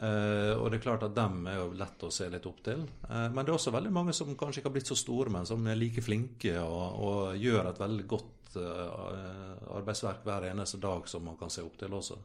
Eh, 0.00 0.54
og 0.56 0.70
det 0.70 0.78
er 0.78 0.84
klart 0.86 1.02
at 1.04 1.12
dem 1.12 1.42
er 1.50 1.58
jo 1.58 1.72
lett 1.76 2.04
å 2.06 2.12
se 2.14 2.24
litt 2.32 2.46
opp 2.48 2.62
til. 2.64 2.86
Uh, 3.04 3.28
men 3.28 3.44
det 3.44 3.50
er 3.52 3.56
også 3.58 3.72
veldig 3.74 3.92
mange 3.92 4.14
som 4.16 4.32
kanskje 4.32 4.62
ikke 4.62 4.70
har 4.70 4.76
blitt 4.78 4.88
så 4.88 4.96
store, 4.96 5.32
men 5.34 5.48
som 5.48 5.66
er 5.68 5.76
like 5.76 6.00
flinke 6.04 6.54
og, 6.62 7.00
og 7.04 7.40
gjør 7.40 7.68
et 7.68 7.80
veldig 7.82 8.06
godt 8.08 8.56
uh, 8.56 9.74
arbeidsverk 9.76 10.22
hver 10.24 10.46
eneste 10.48 10.80
dag 10.80 11.08
som 11.10 11.26
man 11.28 11.36
kan 11.40 11.52
se 11.52 11.64
opp 11.66 11.76
til 11.82 11.96
også. 11.98 12.16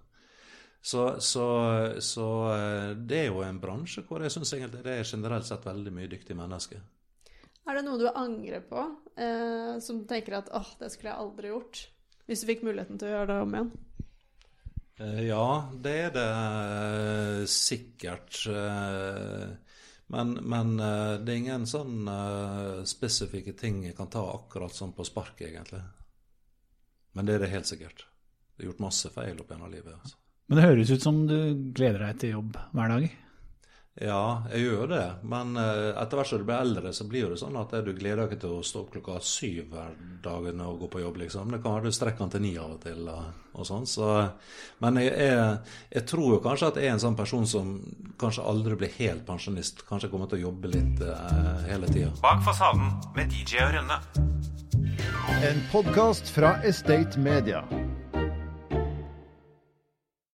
Så, 0.85 1.03
så, 1.19 1.45
så 1.97 2.25
det 3.09 3.17
er 3.17 3.31
jo 3.31 3.39
en 3.41 3.57
bransje 3.57 4.03
hvor 4.05 4.21
jeg 4.21 4.29
syns 4.35 4.51
egentlig 4.53 4.83
det 4.85 4.99
er 4.99 5.07
generelt 5.09 5.47
sett 5.47 5.65
veldig 5.65 5.93
mye 5.95 6.11
dyktige 6.11 6.37
mennesker. 6.37 6.83
Er 7.65 7.79
det 7.79 7.81
noe 7.87 7.97
du 7.97 8.05
angrer 8.11 8.61
på, 8.69 8.83
som 9.81 10.03
tenker 10.05 10.37
at 10.37 10.51
åh, 10.53 10.69
det 10.77 10.91
skulle 10.93 11.09
jeg 11.09 11.23
aldri 11.23 11.49
gjort? 11.49 11.81
Hvis 12.29 12.45
du 12.45 12.51
fikk 12.51 12.61
muligheten 12.67 13.01
til 13.01 13.09
å 13.09 13.15
gjøre 13.15 13.31
det 13.31 13.39
om 13.47 13.57
igjen? 13.57 13.71
Eh, 14.99 15.21
Ja, 15.27 15.69
det 15.83 15.93
er 16.05 16.11
det 16.15 16.25
eh, 16.31 17.45
sikkert. 17.51 18.45
eh, 18.47 19.55
Men, 20.07 20.35
men 20.45 20.75
det 20.77 21.31
er 21.33 21.39
ingen 21.39 21.63
sånn 21.65 22.05
spesifikke 22.85 23.55
ting 23.57 23.79
jeg 23.87 23.95
kan 23.97 24.05
ta 24.13 24.21
akkurat 24.35 24.69
sånn 24.71 24.91
på 24.93 25.01
sparket, 25.07 25.47
egentlig. 25.49 25.79
Men 27.17 27.25
det 27.25 27.33
er 27.35 27.39
det 27.41 27.49
helt 27.55 27.65
sikkert. 27.65 28.03
Det 28.53 28.61
er 28.63 28.69
gjort 28.69 28.83
masse 28.85 29.09
feil 29.09 29.39
opp 29.41 29.49
gjennom 29.49 29.71
livet. 29.73 29.95
altså. 29.97 30.19
Men 30.45 30.59
det 30.59 30.67
høres 30.67 30.91
ut 30.93 31.01
som 31.07 31.23
du 31.25 31.37
gleder 31.73 32.05
deg 32.05 32.19
til 32.21 32.35
jobb 32.35 32.59
hver 32.77 32.93
dag. 32.93 33.07
Ja, 33.95 34.43
jeg 34.51 34.65
gjør 34.65 34.89
det. 34.91 35.03
Men 35.23 35.55
eh, 35.55 35.93
etter 35.95 36.19
hvert 36.19 36.27
som 36.27 36.41
du 36.41 36.47
blir 36.47 36.59
eldre, 36.59 36.91
så 36.91 37.05
blir 37.07 37.29
det 37.31 37.39
sånn 37.39 37.55
at 37.55 37.71
du 37.85 37.93
gleder 37.95 38.25
deg 38.25 38.33
ikke 38.33 38.41
til 38.43 38.57
å 38.57 38.65
stå 38.67 38.81
opp 38.83 38.91
klokka 38.91 39.21
syv 39.23 39.69
hver 39.71 39.95
dag 40.25 40.49
og 40.51 40.81
gå 40.81 40.89
på 40.91 41.03
jobb, 41.05 41.21
liksom. 41.23 41.53
Det 41.55 41.61
kan 41.63 41.77
være 41.77 41.87
du 41.87 41.95
strekker 41.95 42.25
den 42.25 42.33
til 42.33 42.43
ni 42.43 42.51
av 42.59 42.75
og 42.75 42.81
til 42.83 43.07
og, 43.07 43.39
og 43.55 43.69
sånn. 43.71 43.87
Så, 43.87 44.11
men 44.83 44.99
jeg, 44.99 45.15
jeg, 45.15 45.47
jeg 45.95 46.07
tror 46.11 46.27
jo 46.33 46.43
kanskje 46.43 46.73
at 46.73 46.81
jeg 46.81 46.91
er 46.91 46.97
en 46.97 47.05
sånn 47.07 47.19
person 47.21 47.47
som 47.47 47.73
kanskje 48.19 48.47
aldri 48.51 48.79
blir 48.83 48.95
helt 48.99 49.23
pensjonist. 49.29 49.85
Kanskje 49.87 50.11
kommer 50.11 50.27
til 50.27 50.41
å 50.41 50.49
jobbe 50.49 50.75
litt 50.75 51.03
eh, 51.07 51.67
hele 51.71 51.87
tida. 51.87 52.11
Bak 52.25 52.43
fasaden 52.43 52.97
med 53.15 53.31
DJ 53.31 53.63
og 53.63 53.77
Rønne. 53.79 54.01
En 55.39 55.67
podkast 55.71 56.35
fra 56.35 56.57
Estate 56.67 57.15
Media. 57.15 57.63